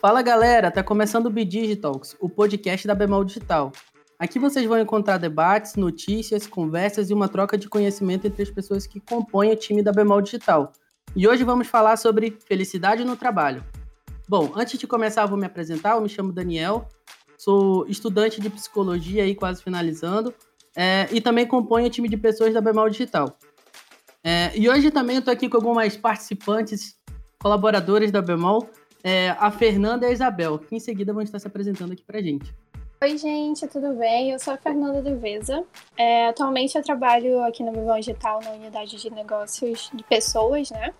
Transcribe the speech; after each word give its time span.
Fala 0.00 0.22
galera, 0.22 0.70
tá 0.70 0.82
começando 0.82 1.26
o 1.26 1.30
Bidigitalks, 1.30 2.16
o 2.18 2.26
podcast 2.26 2.86
da 2.86 2.94
Bemol 2.94 3.22
Digital. 3.22 3.70
Aqui 4.18 4.38
vocês 4.38 4.64
vão 4.64 4.80
encontrar 4.80 5.18
debates, 5.18 5.74
notícias, 5.74 6.46
conversas 6.46 7.10
e 7.10 7.14
uma 7.14 7.28
troca 7.28 7.58
de 7.58 7.68
conhecimento 7.68 8.26
entre 8.26 8.42
as 8.42 8.48
pessoas 8.48 8.86
que 8.86 8.98
compõem 8.98 9.52
o 9.52 9.56
time 9.56 9.82
da 9.82 9.92
Bemol 9.92 10.22
Digital. 10.22 10.72
E 11.14 11.28
hoje 11.28 11.44
vamos 11.44 11.66
falar 11.66 11.98
sobre 11.98 12.38
felicidade 12.46 13.04
no 13.04 13.14
trabalho. 13.14 13.62
Bom, 14.26 14.50
antes 14.56 14.78
de 14.78 14.86
começar, 14.86 15.26
vou 15.26 15.36
me 15.36 15.44
apresentar. 15.44 15.96
Eu 15.96 16.00
me 16.00 16.08
chamo 16.08 16.32
Daniel, 16.32 16.88
sou 17.36 17.86
estudante 17.86 18.40
de 18.40 18.48
psicologia 18.48 19.24
aí, 19.24 19.34
quase 19.34 19.62
finalizando, 19.62 20.32
é, 20.74 21.08
e 21.12 21.20
também 21.20 21.46
componho 21.46 21.88
o 21.88 21.90
time 21.90 22.08
de 22.08 22.16
pessoas 22.16 22.54
da 22.54 22.62
Bemol 22.62 22.88
Digital. 22.88 23.36
É, 24.24 24.50
e 24.56 24.66
hoje 24.66 24.90
também 24.90 25.18
estou 25.18 25.30
aqui 25.30 25.46
com 25.46 25.58
algumas 25.58 25.94
participantes, 25.94 26.98
colaboradores 27.38 28.10
da 28.10 28.22
Bemol, 28.22 28.66
é, 29.02 29.30
a 29.30 29.50
Fernanda 29.50 30.06
e 30.06 30.10
a 30.10 30.12
Isabel, 30.12 30.58
que 30.58 30.74
em 30.74 30.80
seguida 30.80 31.12
vão 31.12 31.22
estar 31.22 31.38
se 31.38 31.46
apresentando 31.46 31.92
aqui 31.92 32.02
para 32.02 32.20
gente. 32.20 32.54
Oi, 33.02 33.16
gente, 33.16 33.66
tudo 33.66 33.94
bem? 33.94 34.30
Eu 34.30 34.38
sou 34.38 34.52
a 34.52 34.58
Fernanda 34.58 35.00
Deveza. 35.00 35.64
É, 35.96 36.28
atualmente 36.28 36.76
eu 36.76 36.82
trabalho 36.82 37.42
aqui 37.44 37.62
no 37.62 37.72
Bemol 37.72 37.96
Digital 37.96 38.40
na 38.44 38.50
unidade 38.50 38.96
de 38.96 39.10
negócios 39.10 39.90
de 39.94 40.04
pessoas, 40.04 40.70
né? 40.70 40.92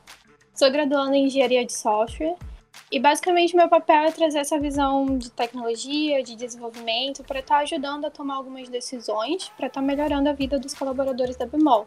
Sou 0.55 0.71
graduando 0.71 1.15
em 1.15 1.27
engenharia 1.27 1.65
de 1.65 1.75
software 1.75 2.37
e 2.91 2.99
basicamente 2.99 3.55
meu 3.55 3.69
papel 3.69 4.05
é 4.05 4.11
trazer 4.11 4.39
essa 4.39 4.59
visão 4.59 5.19
de 5.19 5.31
tecnologia, 5.31 6.23
de 6.23 6.35
desenvolvimento, 6.35 7.23
para 7.23 7.41
estar 7.41 7.57
tá 7.57 7.61
ajudando 7.61 8.07
a 8.07 8.11
tomar 8.11 8.37
algumas 8.37 8.69
decisões, 8.69 9.51
para 9.51 9.67
estar 9.67 9.81
tá 9.81 9.87
melhorando 9.87 10.29
a 10.29 10.33
vida 10.33 10.59
dos 10.59 10.73
colaboradores 10.73 11.37
da 11.37 11.45
Bemol, 11.45 11.87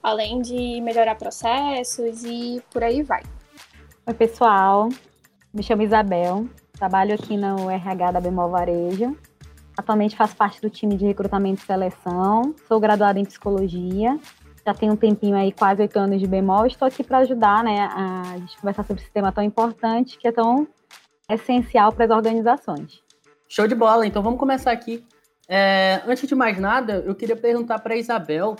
além 0.00 0.40
de 0.40 0.80
melhorar 0.80 1.16
processos 1.16 2.24
e 2.24 2.62
por 2.70 2.84
aí 2.84 3.02
vai. 3.02 3.22
Oi, 4.06 4.14
pessoal. 4.14 4.88
Me 5.52 5.64
chamo 5.64 5.82
Isabel, 5.82 6.48
trabalho 6.72 7.12
aqui 7.12 7.36
no 7.36 7.68
RH 7.68 8.12
da 8.12 8.20
Bemol 8.20 8.50
Varejo. 8.50 9.18
Atualmente 9.76 10.14
faço 10.14 10.36
parte 10.36 10.60
do 10.60 10.70
time 10.70 10.96
de 10.96 11.04
recrutamento 11.04 11.60
e 11.60 11.66
seleção. 11.66 12.54
Sou 12.68 12.78
graduada 12.78 13.18
em 13.18 13.24
psicologia. 13.24 14.16
Já 14.64 14.72
tenho 14.72 14.92
um 14.92 14.96
tempinho 14.96 15.34
aí, 15.34 15.50
quase 15.50 15.82
oito 15.82 15.98
anos 15.98 16.20
de 16.20 16.26
bemol. 16.28 16.66
Estou 16.66 16.86
aqui 16.86 17.02
para 17.02 17.18
ajudar, 17.18 17.64
né, 17.64 17.80
a 17.80 18.36
gente 18.38 18.56
conversar 18.58 18.84
sobre 18.84 19.02
esse 19.02 19.10
tema 19.10 19.32
tão 19.32 19.42
importante, 19.42 20.18
que 20.18 20.28
é 20.28 20.32
tão 20.32 20.68
essencial 21.28 21.92
para 21.92 22.04
as 22.04 22.10
organizações. 22.12 23.02
Show 23.48 23.66
de 23.66 23.74
bola. 23.74 24.06
Então 24.06 24.22
vamos 24.22 24.38
começar 24.38 24.70
aqui. 24.70 25.04
É, 25.48 26.00
antes 26.06 26.28
de 26.28 26.34
mais 26.36 26.60
nada, 26.60 27.02
eu 27.04 27.14
queria 27.14 27.34
perguntar 27.34 27.80
para 27.80 27.94
a 27.94 27.96
Isabel 27.96 28.54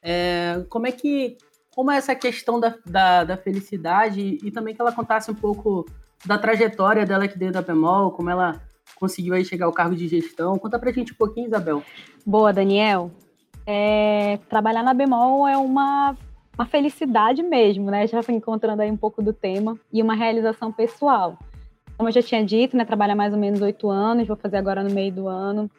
é, 0.00 0.64
como 0.68 0.86
é 0.86 0.92
que 0.92 1.36
como 1.74 1.90
é 1.90 1.96
essa 1.96 2.14
questão 2.14 2.60
da, 2.60 2.74
da, 2.86 3.24
da, 3.24 3.36
felicidade 3.36 4.38
e 4.42 4.50
também 4.50 4.74
que 4.74 4.80
ela 4.80 4.92
contasse 4.92 5.30
um 5.30 5.34
pouco 5.34 5.84
da 6.24 6.38
trajetória 6.38 7.04
dela 7.04 7.24
aqui 7.24 7.38
dentro 7.38 7.54
da 7.54 7.62
Bemol, 7.62 8.10
como 8.10 8.30
ela 8.30 8.60
conseguiu 8.94 9.34
aí 9.34 9.44
chegar 9.44 9.66
ao 9.66 9.72
cargo 9.72 9.94
de 9.94 10.08
gestão. 10.08 10.58
Conta 10.58 10.78
pra 10.78 10.92
gente 10.92 11.12
um 11.12 11.16
pouquinho, 11.16 11.46
Isabel. 11.46 11.82
Boa, 12.24 12.52
Daniel. 12.52 13.10
É, 13.66 14.38
trabalhar 14.48 14.82
na 14.82 14.94
Bemol 14.94 15.46
é 15.46 15.56
uma, 15.56 16.16
uma 16.56 16.66
felicidade 16.66 17.42
mesmo, 17.42 17.90
né? 17.90 18.06
Já 18.06 18.22
fui 18.22 18.34
encontrando 18.34 18.82
aí 18.82 18.90
um 18.90 18.96
pouco 18.96 19.22
do 19.22 19.32
tema 19.32 19.78
e 19.92 20.02
uma 20.02 20.14
realização 20.14 20.72
pessoal. 20.72 21.38
Como 21.96 22.08
eu 22.08 22.12
já 22.12 22.22
tinha 22.22 22.44
dito, 22.44 22.76
né? 22.76 22.84
Trabalha 22.84 23.14
mais 23.14 23.32
ou 23.32 23.38
menos 23.38 23.60
oito 23.60 23.90
anos, 23.90 24.28
vou 24.28 24.36
fazer 24.36 24.56
agora 24.56 24.82
no 24.82 24.90
meio 24.90 25.12
do 25.12 25.28
ano 25.28 25.70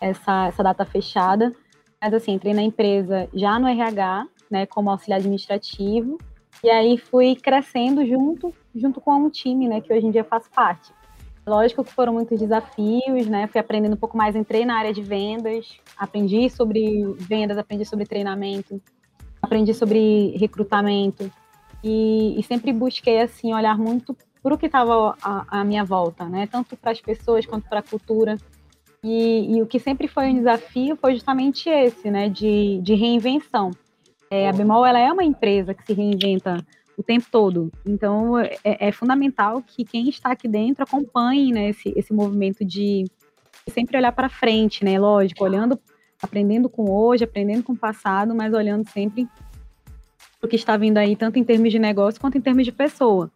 essa, 0.00 0.48
essa 0.48 0.62
data 0.62 0.84
fechada. 0.84 1.52
Mas 2.00 2.12
assim, 2.14 2.32
entrei 2.32 2.52
na 2.52 2.62
empresa 2.62 3.28
já 3.32 3.58
no 3.58 3.68
RH, 3.68 4.26
né? 4.50 4.66
Como 4.66 4.90
auxiliar 4.90 5.20
administrativo. 5.20 6.18
E 6.64 6.70
aí 6.70 6.96
fui 6.96 7.34
crescendo 7.34 8.06
junto 8.06 8.54
junto 8.74 9.00
com 9.00 9.12
um 9.14 9.30
time, 9.30 9.68
né, 9.68 9.80
que 9.80 9.92
hoje 9.92 10.06
em 10.06 10.10
dia 10.10 10.24
faz 10.24 10.48
parte. 10.48 10.92
Lógico 11.46 11.82
que 11.82 11.92
foram 11.92 12.12
muitos 12.12 12.38
desafios, 12.38 13.26
né? 13.26 13.48
Fui 13.48 13.60
aprendendo 13.60 13.94
um 13.94 13.98
pouco 13.98 14.16
mais, 14.16 14.36
entrei 14.36 14.64
na 14.64 14.78
área 14.78 14.92
de 14.92 15.02
vendas, 15.02 15.76
aprendi 15.98 16.48
sobre 16.48 17.04
vendas, 17.18 17.58
aprendi 17.58 17.84
sobre 17.84 18.06
treinamento, 18.06 18.80
aprendi 19.42 19.74
sobre 19.74 20.36
recrutamento 20.36 21.30
e, 21.82 22.38
e 22.38 22.42
sempre 22.44 22.72
busquei 22.72 23.20
assim 23.20 23.52
olhar 23.52 23.76
muito 23.76 24.16
para 24.40 24.54
o 24.54 24.58
que 24.58 24.66
estava 24.66 25.16
à, 25.20 25.64
minha 25.64 25.84
volta, 25.84 26.24
né? 26.26 26.46
Tanto 26.46 26.76
para 26.76 26.92
as 26.92 27.00
pessoas 27.00 27.44
quanto 27.44 27.68
para 27.68 27.80
a 27.80 27.82
cultura. 27.82 28.36
E, 29.02 29.56
e, 29.56 29.62
o 29.62 29.66
que 29.66 29.80
sempre 29.80 30.06
foi 30.06 30.28
um 30.28 30.34
desafio 30.34 30.94
foi 30.94 31.14
justamente 31.14 31.68
esse, 31.68 32.08
né? 32.08 32.28
De, 32.28 32.80
de 32.82 32.94
reinvenção. 32.94 33.72
É, 34.32 34.48
a 34.48 34.52
Bemol 34.54 34.86
ela 34.86 34.98
é 34.98 35.12
uma 35.12 35.22
empresa 35.22 35.74
que 35.74 35.84
se 35.84 35.92
reinventa 35.92 36.64
o 36.96 37.02
tempo 37.02 37.26
todo. 37.30 37.70
Então, 37.84 38.38
é, 38.38 38.56
é, 38.64 38.90
fundamental 38.90 39.60
que 39.60 39.84
quem 39.84 40.08
está 40.08 40.32
aqui 40.32 40.48
dentro 40.48 40.82
acompanhe 40.82 41.52
né, 41.52 41.68
esse, 41.68 41.92
esse 41.94 42.14
movimento 42.14 42.64
de 42.64 43.04
sempre 43.68 43.94
olhar 43.98 44.10
para 44.12 44.30
frente, 44.30 44.86
né? 44.86 44.98
Lógico, 44.98 45.44
olhando, 45.44 45.78
aprendendo 46.22 46.70
com 46.70 46.90
hoje, 46.90 47.24
aprendendo 47.24 47.62
com 47.62 47.74
o 47.74 47.76
passado, 47.76 48.34
mas 48.34 48.54
olhando 48.54 48.88
sempre 48.88 49.28
o 50.42 50.48
que 50.48 50.56
está 50.56 50.78
vindo 50.78 50.96
aí, 50.96 51.14
tanto 51.14 51.38
em 51.38 51.44
termos 51.44 51.70
de 51.70 51.78
negócio 51.78 52.18
quanto 52.18 52.38
em 52.38 52.40
termos 52.40 52.64
de 52.64 52.72
pessoa. 52.72 53.30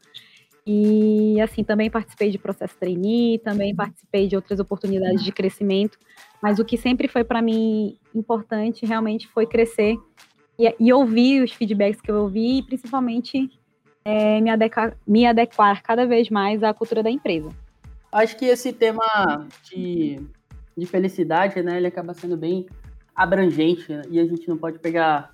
E, 0.67 1.39
assim, 1.43 1.63
também 1.63 1.91
participei 1.91 2.31
de 2.31 2.39
processo 2.39 2.75
trainee, 2.81 3.39
também 3.39 3.75
participei 3.75 4.27
de 4.27 4.35
outras 4.35 4.59
oportunidades 4.61 5.23
de 5.23 5.31
crescimento, 5.31 5.99
mas 6.43 6.59
o 6.59 6.65
que 6.65 6.79
sempre 6.79 7.07
foi 7.07 7.23
para 7.23 7.43
mim 7.43 7.99
importante 8.15 8.87
realmente 8.87 9.29
foi 9.29 9.45
crescer 9.47 9.99
e, 10.59 10.75
e 10.79 10.93
ouvir 10.93 11.43
os 11.43 11.53
feedbacks 11.53 12.01
que 12.01 12.11
eu 12.11 12.23
ouvi 12.23 12.59
e 12.59 12.63
principalmente 12.63 13.51
é, 14.05 14.41
me, 14.41 14.51
adequar, 14.51 14.97
me 15.07 15.27
adequar 15.27 15.83
cada 15.83 16.07
vez 16.07 16.31
mais 16.31 16.63
à 16.63 16.73
cultura 16.73 17.03
da 17.03 17.11
empresa. 17.11 17.51
Acho 18.13 18.37
que 18.37 18.45
esse 18.45 18.73
tema 18.73 19.47
de, 19.65 20.21
de 20.77 20.87
felicidade, 20.87 21.63
né, 21.63 21.77
ele 21.77 21.87
acaba 21.87 22.15
sendo 22.15 22.37
bem 22.37 22.67
abrangente 23.15 23.93
né, 23.93 24.03
e 24.11 24.21
a 24.21 24.25
gente 24.25 24.49
não 24.49 24.57
pode 24.57 24.79
pegar 24.79 25.33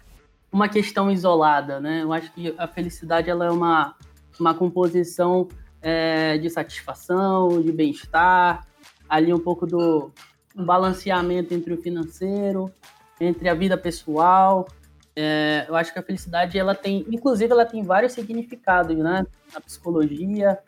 uma 0.51 0.69
questão 0.69 1.11
isolada, 1.11 1.81
né? 1.81 2.03
Eu 2.03 2.13
acho 2.13 2.31
que 2.33 2.55
a 2.59 2.69
felicidade 2.69 3.31
ela 3.31 3.47
é 3.47 3.51
uma, 3.51 3.95
uma 4.39 4.53
composição 4.53 5.49
é, 5.81 6.37
de 6.37 6.51
satisfação, 6.51 7.63
de 7.63 7.73
bem-estar, 7.73 8.67
ali 9.09 9.33
um 9.33 9.39
pouco 9.39 9.67
do 9.67 10.11
balanceamento 10.55 11.55
entre 11.55 11.73
o 11.73 11.81
financeiro, 11.81 12.71
entre 13.19 13.49
a 13.49 13.55
vida 13.55 13.79
pessoal, 13.79 14.69
é, 15.15 15.67
eu 15.69 15.77
acho 15.77 15.93
que 15.93 15.99
a 15.99 16.03
felicidade, 16.03 16.59
ela 16.59 16.75
tem, 16.75 17.05
inclusive, 17.09 17.53
ela 17.53 17.67
tem 17.67 17.83
vários 17.83 18.13
significados, 18.13 18.97
né? 18.97 19.27
Na 19.53 19.61
psicologia, 19.61 20.59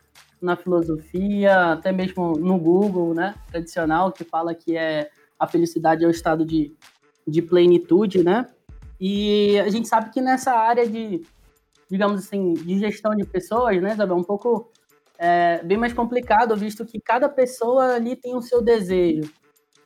na 0.40 0.56
filosofia, 0.56 1.72
até 1.72 1.90
mesmo 1.92 2.36
no 2.36 2.58
Google, 2.58 3.14
né? 3.14 3.34
Tradicional, 3.50 4.12
que 4.12 4.24
fala 4.24 4.54
que 4.54 4.76
é 4.76 5.10
a 5.38 5.46
felicidade 5.46 6.04
é 6.04 6.06
o 6.06 6.10
estado 6.10 6.44
de, 6.44 6.74
de 7.26 7.42
plenitude, 7.42 8.22
né? 8.22 8.46
E 9.00 9.58
a 9.60 9.68
gente 9.68 9.88
sabe 9.88 10.10
que 10.10 10.20
nessa 10.20 10.52
área 10.52 10.86
de, 10.88 11.22
digamos 11.90 12.20
assim, 12.20 12.54
de 12.54 12.78
gestão 12.78 13.14
de 13.14 13.24
pessoas, 13.24 13.80
né, 13.82 13.92
Isabel, 13.92 14.16
é 14.16 14.20
um 14.20 14.24
pouco 14.24 14.70
é, 15.18 15.62
bem 15.64 15.76
mais 15.76 15.92
complicado, 15.92 16.56
visto 16.56 16.84
que 16.84 17.00
cada 17.00 17.28
pessoa 17.28 17.94
ali 17.94 18.14
tem 18.14 18.36
o 18.36 18.42
seu 18.42 18.62
desejo, 18.62 19.30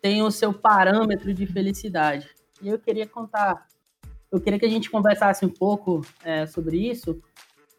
tem 0.00 0.22
o 0.22 0.30
seu 0.30 0.52
parâmetro 0.52 1.32
de 1.32 1.46
felicidade. 1.46 2.28
E 2.60 2.68
eu 2.68 2.78
queria 2.78 3.06
contar 3.06 3.66
eu 4.30 4.40
queria 4.40 4.58
que 4.58 4.66
a 4.66 4.70
gente 4.70 4.90
conversasse 4.90 5.44
um 5.44 5.48
pouco 5.48 6.02
é, 6.24 6.46
sobre 6.46 6.76
isso. 6.76 7.20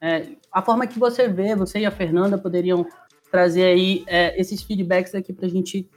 É, 0.02 0.28
a 0.52 0.62
forma 0.62 0.88
que 0.88 0.98
você 0.98 1.28
vê, 1.28 1.56
você 1.56 1.80
e 1.80 1.86
a 1.86 1.92
Fernanda 1.92 2.38
poderiam 2.38 2.86
trazer 3.32 3.66
aí 3.66 4.04
é, 4.08 4.40
esses 4.40 4.62
feedbacks 4.64 5.14
aqui 5.14 5.34
para 5.34 5.46
a 5.46 5.50
gente 5.50 5.90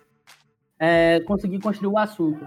é, 0.79 1.21
conseguir 1.21 1.61
construir 1.61 1.89
o 1.89 1.99
assunto. 1.99 2.47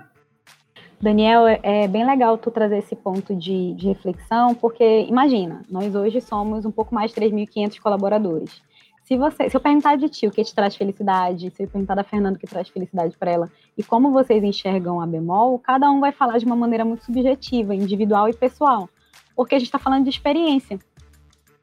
Daniel, 1.01 1.47
é, 1.47 1.59
é 1.63 1.87
bem 1.87 2.05
legal 2.05 2.37
tu 2.37 2.49
trazer 2.51 2.77
esse 2.77 2.95
ponto 2.95 3.35
de, 3.35 3.73
de 3.73 3.87
reflexão, 3.87 4.55
porque 4.55 5.05
imagina, 5.07 5.63
nós 5.69 5.93
hoje 5.95 6.21
somos 6.21 6.65
um 6.65 6.71
pouco 6.71 6.93
mais 6.93 7.11
de 7.11 7.21
3.500 7.21 7.79
colaboradores. 7.79 8.61
Se 9.05 9.15
você, 9.17 9.47
se 9.47 9.55
eu 9.55 9.61
perguntar 9.61 9.97
de 9.97 10.09
ti 10.09 10.25
o 10.25 10.31
que 10.31 10.43
te 10.43 10.53
traz 10.53 10.75
felicidade, 10.75 11.51
se 11.51 11.61
eu 11.61 11.67
perguntar 11.67 11.93
da 11.93 12.03
Fernanda 12.03 12.37
o 12.37 12.39
que 12.39 12.47
traz 12.47 12.67
felicidade 12.67 13.15
para 13.15 13.29
ela 13.29 13.51
e 13.77 13.83
como 13.83 14.11
vocês 14.11 14.43
enxergam 14.43 14.99
a 14.99 15.05
bemol, 15.05 15.59
cada 15.59 15.91
um 15.91 15.99
vai 15.99 16.11
falar 16.11 16.39
de 16.39 16.45
uma 16.45 16.55
maneira 16.55 16.83
muito 16.83 17.05
subjetiva, 17.05 17.75
individual 17.75 18.27
e 18.27 18.33
pessoal, 18.33 18.89
porque 19.35 19.53
a 19.53 19.59
gente 19.59 19.67
está 19.67 19.77
falando 19.77 20.05
de 20.05 20.09
experiência. 20.09 20.79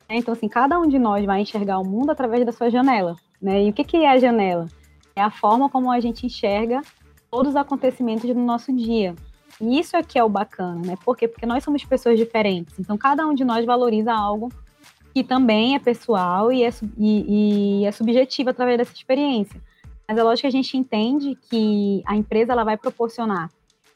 Né? 0.08 0.18
Então, 0.18 0.32
assim, 0.32 0.48
cada 0.48 0.78
um 0.78 0.86
de 0.86 1.00
nós 1.00 1.26
vai 1.26 1.40
enxergar 1.40 1.80
o 1.80 1.84
mundo 1.84 2.10
através 2.10 2.46
da 2.46 2.52
sua 2.52 2.70
janela. 2.70 3.16
Né? 3.40 3.64
E 3.64 3.70
o 3.70 3.72
que, 3.72 3.82
que 3.82 3.96
é 3.96 4.10
a 4.10 4.18
janela? 4.18 4.68
É 5.16 5.20
a 5.20 5.30
forma 5.30 5.68
como 5.68 5.90
a 5.90 5.98
gente 5.98 6.24
enxerga 6.24 6.80
todos 7.28 7.50
os 7.50 7.56
acontecimentos 7.56 8.32
do 8.32 8.40
nosso 8.40 8.72
dia. 8.72 9.16
E 9.60 9.80
isso 9.80 9.96
aqui 9.96 10.16
é 10.16 10.22
o 10.22 10.28
bacana, 10.28 10.80
né? 10.86 10.96
Por 11.04 11.16
quê? 11.16 11.26
Porque 11.26 11.44
nós 11.44 11.64
somos 11.64 11.84
pessoas 11.84 12.16
diferentes. 12.16 12.78
Então, 12.78 12.96
cada 12.96 13.26
um 13.26 13.34
de 13.34 13.44
nós 13.44 13.66
valoriza 13.66 14.12
algo 14.12 14.48
que 15.12 15.22
também 15.22 15.74
é 15.74 15.78
pessoal 15.78 16.52
e 16.52 16.64
é, 16.64 16.70
e, 16.98 17.80
e 17.80 17.86
é 17.86 17.92
subjetiva 17.92 18.50
através 18.50 18.78
dessa 18.78 18.92
experiência. 18.92 19.60
Mas 20.08 20.18
é 20.18 20.22
lógico 20.22 20.42
que 20.42 20.46
a 20.46 20.50
gente 20.50 20.76
entende 20.76 21.36
que 21.48 22.02
a 22.06 22.16
empresa 22.16 22.52
ela 22.52 22.64
vai 22.64 22.76
proporcionar 22.76 23.50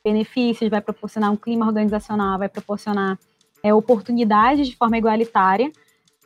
benefícios, 0.04 0.70
vai 0.70 0.80
proporcionar 0.80 1.32
um 1.32 1.36
clima 1.36 1.66
organizacional, 1.66 2.38
vai 2.38 2.48
proporcionar 2.48 3.18
é, 3.62 3.74
oportunidades 3.74 4.68
de 4.68 4.76
forma 4.76 4.96
igualitária, 4.96 5.70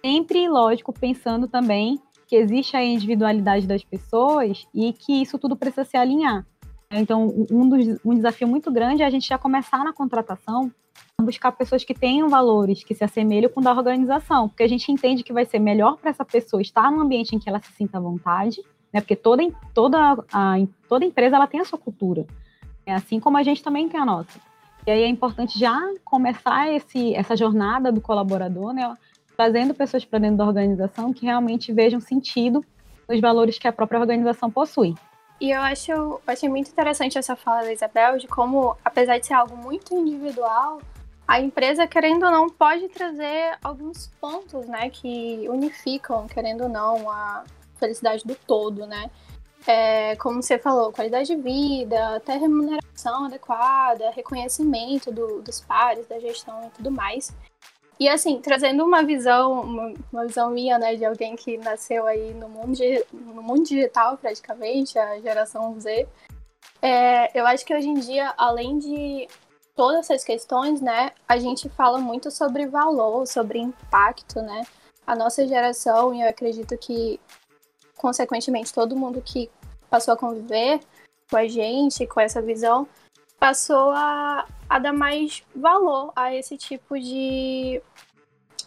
sempre, 0.05 0.49
lógico, 0.49 0.93
pensando 0.93 1.49
também 1.49 1.99
que 2.27 2.37
existe 2.37 2.77
a 2.77 2.85
individualidade 2.85 3.67
das 3.67 3.83
pessoas 3.83 4.67
e 4.75 4.93
que 4.93 5.23
isso 5.23 5.39
tudo 5.39 5.57
precisa 5.57 5.85
se 5.85 5.97
alinhar. 5.97 6.47
Então, 6.91 7.47
um, 7.51 7.69
dos, 7.69 7.99
um 8.05 8.15
desafio 8.15 8.49
muito 8.49 8.71
grande 8.71 9.03
é 9.03 9.07
a 9.07 9.11
gente 9.11 9.29
já 9.29 9.39
começar 9.39 9.85
na 9.85 9.93
contratação 9.93 10.73
buscar 11.21 11.53
pessoas 11.53 11.85
que 11.85 11.95
tenham 11.95 12.29
valores 12.29 12.83
que 12.83 12.95
se 12.95 13.05
assemelham 13.05 13.51
com 13.51 13.61
o 13.61 13.63
da 13.63 13.73
organização, 13.73 14.49
porque 14.49 14.63
a 14.63 14.69
gente 14.69 14.91
entende 14.91 15.23
que 15.23 15.33
vai 15.33 15.45
ser 15.45 15.59
melhor 15.59 15.97
para 15.97 16.11
essa 16.11 16.25
pessoa 16.25 16.63
estar 16.63 16.91
num 16.91 17.01
ambiente 17.01 17.35
em 17.35 17.39
que 17.39 17.49
ela 17.49 17.61
se 17.61 17.73
sinta 17.73 17.99
à 17.99 18.01
vontade, 18.01 18.63
né? 18.93 19.01
Porque 19.01 19.17
toda, 19.17 19.43
toda, 19.75 20.25
a, 20.33 20.57
toda 20.89 21.05
empresa 21.05 21.37
ela 21.37 21.47
tem 21.47 21.61
a 21.61 21.65
sua 21.65 21.79
cultura, 21.79 22.27
é 22.87 22.95
assim 22.95 23.21
como 23.21 23.37
a 23.37 23.43
gente 23.43 23.63
também 23.63 23.89
tem 23.89 24.01
a 24.01 24.05
nossa. 24.05 24.41
E 24.87 24.91
aí 24.91 25.03
é 25.03 25.09
importante 25.09 25.59
já 25.59 25.79
começar 26.05 26.73
esse, 26.73 27.15
essa 27.15 27.37
jornada 27.37 27.93
do 27.93 28.01
colaborador, 28.01 28.73
né? 28.73 28.93
Trazendo 29.37 29.75
pessoas 29.75 30.05
para 30.05 30.19
dentro 30.19 30.39
da 30.39 30.47
organização 30.47 31.13
que 31.13 31.27
realmente 31.27 31.73
vejam 31.73 32.01
sentido 32.01 32.65
nos 33.09 33.21
valores 33.21 33.59
que 33.59 33.69
a 33.69 33.73
própria 33.73 34.01
organização 34.01 34.51
possui. 34.51 34.95
E 35.41 35.53
eu 35.53 35.61
acho, 35.61 35.91
eu 35.91 36.21
achei 36.27 36.49
muito 36.49 36.71
interessante 36.71 37.17
essa 37.17 37.35
fala 37.35 37.63
da 37.63 37.73
Isabel 37.73 38.19
de 38.19 38.29
como, 38.29 38.77
apesar 38.85 39.19
de 39.19 39.27
ser 39.27 39.33
algo 39.33 39.57
muito 39.57 39.95
individual, 39.95 40.83
a 41.27 41.41
empresa, 41.41 41.87
querendo 41.87 42.27
ou 42.27 42.31
não, 42.31 42.51
pode 42.51 42.89
trazer 42.89 43.57
alguns 43.63 44.09
pontos, 44.21 44.67
né, 44.67 44.91
que 44.91 45.49
unificam, 45.49 46.27
querendo 46.27 46.65
ou 46.65 46.69
não, 46.69 47.09
a 47.09 47.45
felicidade 47.77 48.25
do 48.25 48.35
todo, 48.35 48.85
né? 48.85 49.11
É, 49.67 50.17
como 50.17 50.43
você 50.43 50.59
falou, 50.59 50.93
qualidade 50.93 51.35
de 51.35 51.41
vida, 51.41 52.17
até 52.17 52.37
remuneração 52.37 53.27
adequada, 53.27 54.11
reconhecimento 54.11 55.13
do, 55.13 55.41
dos 55.41 55.61
pares, 55.61 56.07
da 56.09 56.19
gestão 56.19 56.67
e 56.67 56.71
tudo 56.71 56.91
mais. 56.91 57.33
E 58.01 58.09
assim, 58.09 58.41
trazendo 58.41 58.83
uma 58.83 59.03
visão, 59.03 59.61
uma, 60.11 60.27
visão 60.27 60.49
minha, 60.51 60.79
né, 60.79 60.97
de 60.97 61.05
alguém 61.05 61.37
que 61.37 61.59
nasceu 61.59 62.07
aí 62.07 62.33
no 62.33 62.49
mundo, 62.49 62.79
no 63.13 63.43
mundo 63.43 63.63
digital 63.63 64.17
praticamente, 64.17 64.99
a 64.99 65.21
geração 65.21 65.79
Z, 65.79 66.09
é, 66.81 67.39
eu 67.39 67.47
acho 67.47 67.63
que 67.63 67.75
hoje 67.75 67.89
em 67.89 67.95
dia, 67.95 68.33
além 68.39 68.79
de 68.79 69.29
todas 69.77 70.11
essas 70.11 70.25
questões, 70.25 70.81
né, 70.81 71.13
a 71.29 71.37
gente 71.37 71.69
fala 71.69 71.99
muito 71.99 72.31
sobre 72.31 72.67
valor, 72.67 73.27
sobre 73.27 73.59
impacto, 73.59 74.41
né? 74.41 74.63
A 75.07 75.15
nossa 75.15 75.47
geração, 75.47 76.15
e 76.15 76.23
eu 76.23 76.29
acredito 76.29 76.77
que, 76.79 77.21
consequentemente, 77.99 78.73
todo 78.73 78.97
mundo 78.97 79.21
que 79.21 79.51
passou 79.91 80.15
a 80.15 80.17
conviver 80.17 80.81
com 81.31 81.37
a 81.37 81.47
gente, 81.47 82.07
com 82.07 82.21
essa 82.21 82.41
visão, 82.41 82.89
passou 83.39 83.91
a, 83.91 84.47
a 84.71 84.79
dar 84.79 84.93
mais 84.93 85.43
valor 85.55 86.13
a 86.15 86.33
esse 86.33 86.57
tipo 86.57 86.97
de, 86.97 87.83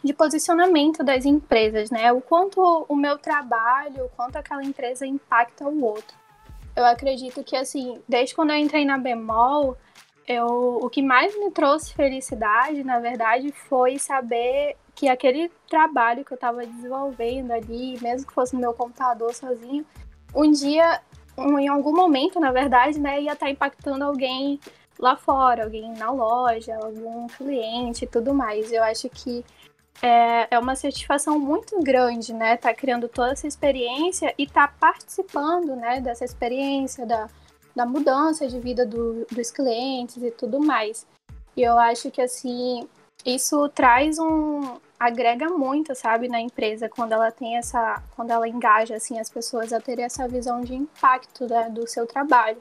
de 0.04 0.14
posicionamento 0.14 1.02
das 1.02 1.26
empresas, 1.26 1.90
né? 1.90 2.12
O 2.12 2.20
quanto 2.20 2.86
o 2.90 2.96
meu 2.96 3.18
trabalho, 3.18 4.04
o 4.04 4.10
quanto 4.10 4.36
aquela 4.36 4.62
empresa 4.62 5.08
impacta 5.08 5.66
o 5.66 5.82
outro. 5.82 6.18
Eu 6.76 6.86
acredito 6.86 7.42
que, 7.42 7.56
assim, 7.56 8.02
desde 8.06 8.36
quando 8.36 8.50
eu 8.50 8.58
entrei 8.58 8.84
na 8.84 8.98
Bemol, 8.98 9.78
eu, 10.28 10.80
o 10.82 10.90
que 10.90 11.02
mais 11.02 11.34
me 11.40 11.50
trouxe 11.52 11.94
felicidade, 11.94 12.84
na 12.84 13.00
verdade, 13.00 13.54
foi 13.54 13.98
saber 13.98 14.76
que 14.94 15.08
aquele 15.08 15.50
trabalho 15.70 16.26
que 16.26 16.34
eu 16.34 16.36
estava 16.36 16.66
desenvolvendo 16.66 17.52
ali, 17.52 17.98
mesmo 18.02 18.28
que 18.28 18.34
fosse 18.34 18.54
no 18.54 18.60
meu 18.60 18.74
computador 18.74 19.34
sozinho, 19.34 19.86
um 20.36 20.52
dia 20.52 21.00
em 21.38 21.68
algum 21.68 21.96
momento, 21.96 22.42
na 22.42 22.52
verdade, 22.52 23.00
né, 23.00 23.22
ia 23.22 23.34
estar 23.34 23.46
tá 23.46 23.52
impactando 23.52 24.04
alguém 24.04 24.60
lá 25.04 25.18
fora, 25.18 25.66
alguém 25.66 25.92
na 25.98 26.10
loja, 26.10 26.76
algum 26.78 27.28
cliente 27.28 28.06
e 28.06 28.08
tudo 28.08 28.34
mais. 28.34 28.72
Eu 28.72 28.82
acho 28.82 29.10
que 29.10 29.44
é, 30.02 30.48
é 30.50 30.58
uma 30.58 30.76
satisfação 30.76 31.38
muito 31.38 31.78
grande, 31.84 32.34
né? 32.34 32.56
Tá 32.56 32.74
criando 32.74 33.10
toda 33.10 33.34
essa 33.34 33.46
experiência 33.46 34.34
e 34.38 34.48
tá 34.48 34.66
participando, 34.68 35.76
né, 35.76 36.00
dessa 36.00 36.24
experiência, 36.24 37.06
da, 37.06 37.30
da 37.76 37.86
mudança 37.86 38.48
de 38.48 38.60
vida 38.60 38.86
do, 38.86 39.26
dos 39.30 39.52
clientes 39.52 40.18
e 40.24 40.32
tudo 40.32 40.60
mais. 40.60 41.06
E 41.56 41.62
eu 41.62 41.78
acho 41.78 42.10
que, 42.10 42.22
assim, 42.22 42.88
isso 43.26 43.68
traz 43.70 44.18
um, 44.18 44.78
agrega 44.98 45.50
muito, 45.50 45.94
sabe, 45.94 46.30
na 46.30 46.40
empresa 46.40 46.88
quando 46.88 47.12
ela 47.12 47.30
tem 47.30 47.58
essa, 47.58 48.02
quando 48.16 48.32
ela 48.32 48.48
engaja 48.48 48.96
assim 48.96 49.20
as 49.20 49.30
pessoas 49.30 49.74
a 49.74 49.82
terem 49.82 50.06
essa 50.06 50.28
visão 50.30 50.62
de 50.62 50.74
impacto 50.74 51.46
né, 51.46 51.70
do 51.70 51.86
seu 51.88 52.08
trabalho, 52.08 52.60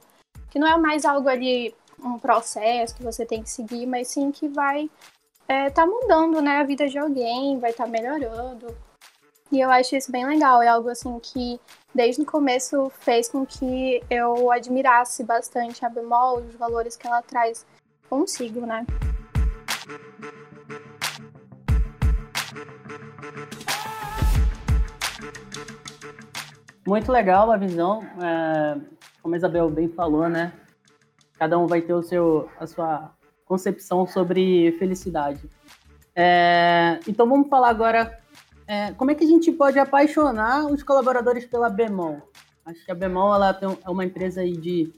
que 0.50 0.58
não 0.58 0.66
é 0.66 0.76
mais 0.76 1.04
algo 1.04 1.28
ali 1.28 1.74
um 2.04 2.18
processo 2.18 2.94
que 2.94 3.02
você 3.02 3.24
tem 3.24 3.42
que 3.42 3.50
seguir, 3.50 3.86
mas 3.86 4.08
sim 4.08 4.30
que 4.30 4.48
vai 4.48 4.90
é, 5.48 5.68
tá 5.70 5.84
mudando, 5.86 6.40
né, 6.40 6.58
a 6.58 6.64
vida 6.64 6.88
de 6.88 6.98
alguém, 6.98 7.58
vai 7.58 7.70
estar 7.70 7.84
tá 7.84 7.90
melhorando. 7.90 8.74
E 9.50 9.60
eu 9.60 9.70
acho 9.70 9.94
isso 9.94 10.10
bem 10.10 10.26
legal, 10.26 10.62
é 10.62 10.68
algo 10.68 10.88
assim 10.88 11.18
que 11.18 11.60
desde 11.94 12.22
o 12.22 12.24
começo 12.24 12.90
fez 13.00 13.28
com 13.28 13.44
que 13.44 14.02
eu 14.08 14.50
admirasse 14.50 15.22
bastante 15.22 15.84
a 15.84 15.90
Bemol, 15.90 16.38
os 16.38 16.54
valores 16.54 16.96
que 16.96 17.06
ela 17.06 17.20
traz 17.20 17.66
consigo, 18.08 18.64
né? 18.64 18.86
Muito 26.86 27.12
legal 27.12 27.52
a 27.52 27.56
visão, 27.58 28.02
é, 28.22 28.80
como 29.22 29.34
a 29.34 29.38
Isabel 29.38 29.68
bem 29.68 29.88
falou, 29.88 30.28
né? 30.28 30.52
Cada 31.42 31.58
um 31.58 31.66
vai 31.66 31.80
ter 31.80 31.92
o 31.92 32.04
seu, 32.04 32.48
a 32.56 32.68
sua 32.68 33.10
concepção 33.44 34.06
sobre 34.06 34.70
felicidade. 34.78 35.40
É, 36.14 37.00
então 37.08 37.28
vamos 37.28 37.48
falar 37.48 37.68
agora 37.68 38.16
é, 38.64 38.92
como 38.92 39.10
é 39.10 39.14
que 39.16 39.24
a 39.24 39.26
gente 39.26 39.50
pode 39.50 39.76
apaixonar 39.76 40.66
os 40.66 40.84
colaboradores 40.84 41.44
pela 41.44 41.68
Bemol. 41.68 42.22
Acho 42.64 42.84
que 42.84 42.92
a 42.92 42.94
Bemol 42.94 43.34
ela 43.34 43.52
tem, 43.52 43.76
é 43.84 43.90
uma 43.90 44.04
empresa 44.04 44.42
aí 44.42 44.56
de 44.56 44.92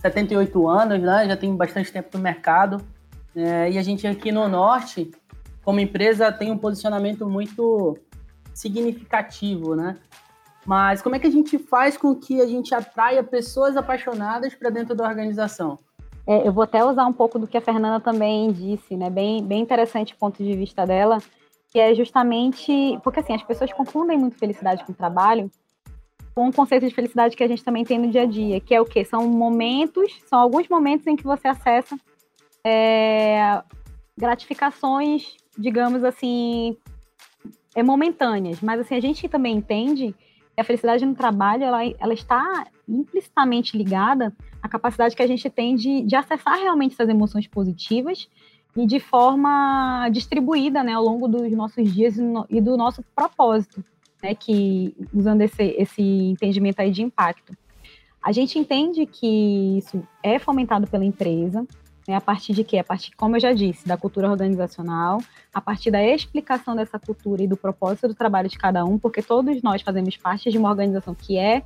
78 0.00 0.68
anos, 0.68 1.00
né? 1.00 1.28
já 1.28 1.36
tem 1.36 1.54
bastante 1.54 1.92
tempo 1.92 2.18
no 2.18 2.20
mercado. 2.20 2.84
É, 3.36 3.70
e 3.70 3.78
a 3.78 3.82
gente 3.84 4.08
aqui 4.08 4.32
no 4.32 4.48
Norte, 4.48 5.12
como 5.62 5.78
empresa, 5.78 6.32
tem 6.32 6.50
um 6.50 6.58
posicionamento 6.58 7.28
muito 7.28 7.96
significativo, 8.52 9.76
né? 9.76 9.96
Mas 10.66 11.00
como 11.00 11.14
é 11.14 11.18
que 11.18 11.26
a 11.26 11.30
gente 11.30 11.58
faz 11.58 11.96
com 11.96 12.14
que 12.14 12.40
a 12.40 12.46
gente 12.46 12.74
atraia 12.74 13.22
pessoas 13.22 13.76
apaixonadas 13.76 14.54
para 14.54 14.68
dentro 14.68 14.94
da 14.94 15.08
organização? 15.08 15.78
É, 16.26 16.46
eu 16.46 16.52
vou 16.52 16.64
até 16.64 16.84
usar 16.84 17.06
um 17.06 17.12
pouco 17.12 17.38
do 17.38 17.46
que 17.46 17.56
a 17.56 17.60
Fernanda 17.60 18.00
também 18.00 18.50
disse, 18.50 18.96
né? 18.96 19.08
Bem, 19.08 19.42
bem 19.44 19.62
interessante 19.62 20.12
o 20.12 20.16
ponto 20.16 20.42
de 20.42 20.56
vista 20.56 20.84
dela, 20.84 21.18
que 21.70 21.78
é 21.78 21.94
justamente 21.94 22.98
porque 23.04 23.20
assim 23.20 23.34
as 23.34 23.42
pessoas 23.44 23.72
confundem 23.72 24.18
muito 24.18 24.36
felicidade 24.36 24.84
com 24.84 24.92
trabalho 24.92 25.48
com 26.36 26.48
um 26.48 26.52
conceito 26.52 26.86
de 26.86 26.94
felicidade 26.94 27.34
que 27.34 27.42
a 27.42 27.48
gente 27.48 27.64
também 27.64 27.82
tem 27.82 27.98
no 27.98 28.10
dia 28.10 28.24
a 28.24 28.26
dia, 28.26 28.60
que 28.60 28.74
é 28.74 28.80
o 28.80 28.84
quê? 28.84 29.02
São 29.06 29.26
momentos, 29.26 30.20
são 30.26 30.38
alguns 30.38 30.68
momentos 30.68 31.06
em 31.06 31.16
que 31.16 31.24
você 31.24 31.48
acessa 31.48 31.96
é, 32.62 33.62
gratificações, 34.18 35.34
digamos 35.56 36.04
assim, 36.04 36.76
é 37.74 37.82
momentâneas, 37.82 38.60
mas 38.60 38.80
assim 38.80 38.96
a 38.96 39.00
gente 39.00 39.26
também 39.30 39.56
entende 39.56 40.14
a 40.60 40.64
felicidade 40.64 41.04
no 41.04 41.14
trabalho, 41.14 41.64
ela, 41.64 41.84
ela 41.98 42.14
está 42.14 42.66
implicitamente 42.88 43.76
ligada 43.76 44.34
à 44.62 44.68
capacidade 44.68 45.14
que 45.14 45.22
a 45.22 45.26
gente 45.26 45.48
tem 45.50 45.74
de, 45.74 46.02
de 46.02 46.16
acessar 46.16 46.58
realmente 46.58 46.92
essas 46.92 47.08
emoções 47.08 47.46
positivas 47.46 48.28
e 48.76 48.86
de 48.86 49.00
forma 49.00 50.08
distribuída, 50.10 50.82
né, 50.82 50.92
ao 50.92 51.02
longo 51.02 51.26
dos 51.26 51.50
nossos 51.52 51.92
dias 51.92 52.16
e, 52.50 52.60
do 52.60 52.76
nosso 52.76 53.02
propósito, 53.14 53.84
né, 54.22 54.34
que 54.34 54.94
usando 55.12 55.40
esse, 55.42 55.62
esse 55.78 56.02
entendimento 56.02 56.80
aí 56.80 56.90
de 56.90 57.02
impacto. 57.02 57.56
A 58.22 58.32
gente 58.32 58.58
entende 58.58 59.06
que 59.06 59.78
isso 59.78 60.02
é 60.22 60.38
fomentado 60.38 60.86
pela 60.86 61.04
empresa, 61.04 61.66
né, 62.08 62.14
a 62.14 62.20
partir 62.20 62.52
de 62.52 62.62
quê? 62.64 62.78
A 62.78 62.84
partir, 62.84 63.14
como 63.16 63.36
eu 63.36 63.40
já 63.40 63.52
disse, 63.52 63.86
da 63.86 63.96
cultura 63.96 64.30
organizacional, 64.30 65.20
a 65.52 65.60
partir 65.60 65.90
da 65.90 66.02
explicação 66.02 66.76
dessa 66.76 66.98
cultura 66.98 67.42
e 67.42 67.48
do 67.48 67.56
propósito 67.56 68.08
do 68.08 68.14
trabalho 68.14 68.48
de 68.48 68.56
cada 68.58 68.84
um, 68.84 68.98
porque 68.98 69.22
todos 69.22 69.62
nós 69.62 69.82
fazemos 69.82 70.16
parte 70.16 70.50
de 70.50 70.58
uma 70.58 70.68
organização 70.68 71.14
que 71.14 71.36
é, 71.36 71.62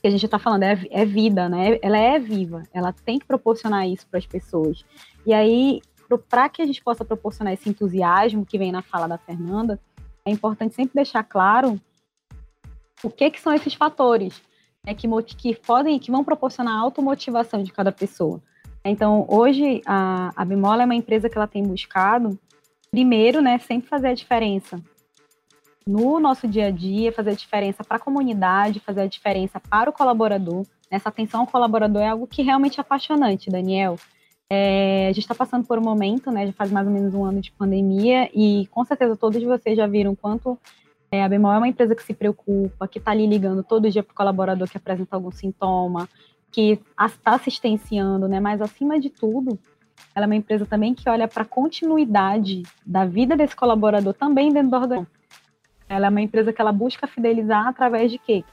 que 0.00 0.08
a 0.08 0.10
gente 0.10 0.24
está 0.24 0.38
falando, 0.38 0.64
é, 0.64 0.78
é, 0.90 1.04
vida, 1.04 1.48
né? 1.48 1.78
Ela 1.80 1.98
é 1.98 2.18
viva, 2.18 2.62
ela 2.72 2.92
tem 2.92 3.18
que 3.18 3.26
proporcionar 3.26 3.88
isso 3.88 4.06
para 4.06 4.18
as 4.18 4.26
pessoas. 4.26 4.84
E 5.24 5.32
aí, 5.32 5.80
para 6.28 6.48
que 6.48 6.60
a 6.60 6.66
gente 6.66 6.82
possa 6.82 7.04
proporcionar 7.04 7.54
esse 7.54 7.68
entusiasmo 7.68 8.44
que 8.44 8.58
vem 8.58 8.70
na 8.70 8.82
fala 8.82 9.06
da 9.06 9.16
Fernanda, 9.16 9.80
é 10.26 10.30
importante 10.30 10.74
sempre 10.74 10.94
deixar 10.94 11.24
claro 11.24 11.80
o 13.02 13.10
que, 13.10 13.30
que 13.30 13.40
são 13.40 13.52
esses 13.52 13.74
fatores 13.74 14.42
né, 14.84 14.94
que, 14.94 15.08
que 15.36 15.56
podem, 15.56 15.98
que 15.98 16.10
vão 16.10 16.22
proporcionar 16.22 16.74
a 16.74 16.80
automotivação 16.80 17.62
de 17.62 17.72
cada 17.72 17.90
pessoa. 17.90 18.42
Então, 18.84 19.24
hoje, 19.28 19.80
a, 19.86 20.30
a 20.36 20.44
Bimola 20.44 20.82
é 20.82 20.84
uma 20.84 20.94
empresa 20.94 21.28
que 21.30 21.38
ela 21.38 21.46
tem 21.46 21.62
buscado, 21.62 22.38
primeiro, 22.90 23.40
né, 23.40 23.58
sempre 23.58 23.88
fazer 23.88 24.08
a 24.08 24.14
diferença 24.14 24.80
no 25.86 26.20
nosso 26.20 26.46
dia 26.46 26.66
a 26.66 26.70
dia, 26.70 27.12
fazer 27.12 27.30
a 27.30 27.34
diferença 27.34 27.82
para 27.82 27.96
a 27.96 28.00
comunidade, 28.00 28.80
fazer 28.80 29.02
a 29.02 29.06
diferença 29.06 29.58
para 29.58 29.90
o 29.90 29.92
colaborador. 29.92 30.64
Essa 30.90 31.08
atenção 31.08 31.40
ao 31.40 31.46
colaborador 31.46 32.02
é 32.02 32.08
algo 32.08 32.26
que 32.26 32.42
realmente 32.42 32.78
é 32.78 32.82
apaixonante, 32.82 33.50
Daniel. 33.50 33.96
É, 34.50 35.06
a 35.08 35.12
gente 35.12 35.24
está 35.24 35.34
passando 35.34 35.66
por 35.66 35.78
um 35.78 35.82
momento, 35.82 36.30
né, 36.30 36.46
já 36.46 36.52
faz 36.52 36.70
mais 36.70 36.86
ou 36.86 36.92
menos 36.92 37.14
um 37.14 37.24
ano 37.24 37.40
de 37.40 37.52
pandemia, 37.52 38.30
e 38.34 38.66
com 38.70 38.84
certeza 38.84 39.16
todos 39.16 39.42
vocês 39.42 39.76
já 39.76 39.86
viram 39.86 40.14
quanto 40.14 40.58
É, 41.10 41.22
a 41.22 41.28
Bemol 41.28 41.52
é 41.52 41.58
uma 41.58 41.68
empresa 41.68 41.94
que 41.94 42.02
se 42.02 42.12
preocupa, 42.12 42.88
que 42.88 42.98
está 42.98 43.12
ali 43.12 43.24
ligando 43.24 43.62
todo 43.62 43.88
dia 43.88 44.02
para 44.02 44.12
o 44.12 44.16
colaborador 44.16 44.68
que 44.68 44.76
apresenta 44.76 45.14
algum 45.14 45.30
sintoma, 45.30 46.08
que 46.54 46.78
está 47.04 47.34
assistenciando, 47.34 48.28
né? 48.28 48.38
Mas 48.38 48.62
acima 48.62 49.00
de 49.00 49.10
tudo, 49.10 49.58
ela 50.14 50.24
é 50.24 50.28
uma 50.28 50.36
empresa 50.36 50.64
também 50.64 50.94
que 50.94 51.08
olha 51.10 51.26
para 51.26 51.42
a 51.42 51.46
continuidade 51.46 52.62
da 52.86 53.04
vida 53.04 53.36
desse 53.36 53.56
colaborador 53.56 54.14
também 54.14 54.52
dentro 54.52 54.70
do 54.70 54.76
órgão. 54.76 55.06
Ela 55.88 56.06
é 56.06 56.10
uma 56.10 56.20
empresa 56.20 56.52
que 56.52 56.60
ela 56.60 56.70
busca 56.70 57.08
fidelizar 57.08 57.66
através 57.66 58.08
de 58.12 58.18
quê? 58.18 58.44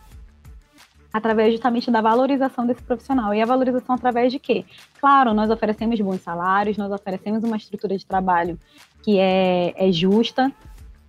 Através 1.14 1.54
justamente 1.54 1.92
da 1.92 2.02
valorização 2.02 2.66
desse 2.66 2.82
profissional. 2.82 3.36
E 3.36 3.42
a 3.42 3.46
valorização 3.46 3.94
através 3.94 4.32
de 4.32 4.40
quê? 4.40 4.66
Claro, 5.00 5.32
nós 5.36 5.52
oferecemos 5.52 6.02
bons 6.02 6.22
salários, 6.22 6.78
nós 6.78 6.92
oferecemos 6.92 7.44
uma 7.44 7.58
estrutura 7.58 7.96
de 7.96 8.06
trabalho 8.06 8.58
que 9.04 9.20
é, 9.20 9.76
é 9.78 9.92
justa, 9.92 10.52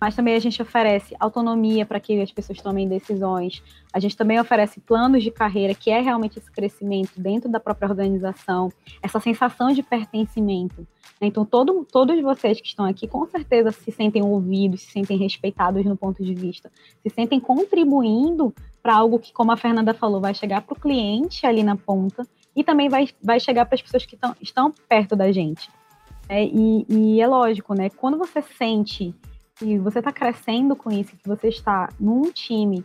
mas 0.03 0.17
também 0.17 0.35
a 0.35 0.39
gente 0.39 0.61
oferece 0.61 1.15
autonomia 1.17 1.85
para 1.85 1.97
que 1.97 2.19
as 2.19 2.29
pessoas 2.29 2.59
tomem 2.59 2.89
decisões. 2.89 3.63
A 3.93 4.01
gente 4.01 4.17
também 4.17 4.37
oferece 4.37 4.81
planos 4.81 5.23
de 5.23 5.31
carreira, 5.31 5.73
que 5.73 5.89
é 5.89 6.01
realmente 6.01 6.37
esse 6.37 6.51
crescimento 6.51 7.13
dentro 7.15 7.49
da 7.49 7.57
própria 7.57 7.87
organização, 7.87 8.69
essa 9.01 9.17
sensação 9.21 9.71
de 9.71 9.81
pertencimento. 9.81 10.85
Então, 11.21 11.45
todo, 11.45 11.87
todos 11.89 12.21
vocês 12.21 12.59
que 12.59 12.67
estão 12.67 12.83
aqui, 12.83 13.07
com 13.07 13.25
certeza, 13.27 13.71
se 13.71 13.93
sentem 13.93 14.21
ouvidos, 14.21 14.81
se 14.81 14.91
sentem 14.91 15.17
respeitados 15.17 15.85
no 15.85 15.95
ponto 15.95 16.21
de 16.21 16.35
vista, 16.35 16.69
se 17.01 17.09
sentem 17.09 17.39
contribuindo 17.39 18.53
para 18.81 18.97
algo 18.97 19.17
que, 19.17 19.31
como 19.31 19.53
a 19.53 19.57
Fernanda 19.57 19.93
falou, 19.93 20.19
vai 20.19 20.33
chegar 20.33 20.63
para 20.63 20.73
o 20.73 20.77
cliente 20.81 21.45
ali 21.45 21.63
na 21.63 21.77
ponta 21.77 22.27
e 22.53 22.61
também 22.61 22.89
vai, 22.89 23.07
vai 23.23 23.39
chegar 23.39 23.65
para 23.65 23.75
as 23.75 23.81
pessoas 23.81 24.05
que 24.05 24.17
tão, 24.17 24.35
estão 24.41 24.73
perto 24.89 25.15
da 25.15 25.31
gente. 25.31 25.69
É, 26.27 26.43
e, 26.43 26.85
e 26.89 27.21
é 27.21 27.27
lógico, 27.27 27.73
né? 27.73 27.89
Quando 27.89 28.17
você 28.17 28.41
sente 28.41 29.15
que 29.63 29.79
você 29.79 29.99
está 29.99 30.11
crescendo 30.11 30.75
com 30.75 30.91
isso, 30.91 31.15
que 31.15 31.27
você 31.27 31.47
está 31.47 31.89
num 31.99 32.23
time 32.31 32.83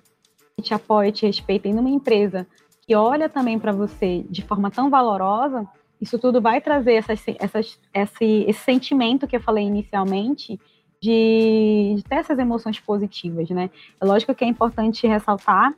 que 0.56 0.62
te 0.62 0.73
apoia, 0.73 1.12
te 1.12 1.26
respeita, 1.26 1.68
e 1.68 1.73
numa 1.73 1.90
empresa 1.90 2.47
que 2.82 2.94
olha 2.94 3.28
também 3.28 3.58
para 3.58 3.73
você 3.73 4.25
de 4.30 4.42
forma 4.42 4.70
tão 4.70 4.88
valorosa, 4.88 5.66
isso 6.00 6.18
tudo 6.18 6.40
vai 6.40 6.61
trazer 6.61 6.94
essas, 6.94 7.23
essas, 7.38 7.78
esse, 7.92 8.44
esse 8.47 8.61
sentimento 8.61 9.26
que 9.26 9.37
eu 9.37 9.40
falei 9.40 9.64
inicialmente 9.64 10.58
de, 11.00 11.94
de 11.97 12.04
ter 12.04 12.16
essas 12.16 12.38
emoções 12.38 12.78
positivas, 12.80 13.50
né? 13.50 13.70
É 14.00 14.04
lógico 14.04 14.35
que 14.35 14.44
é 14.44 14.49
importante 14.49 15.06
ressaltar 15.06 15.75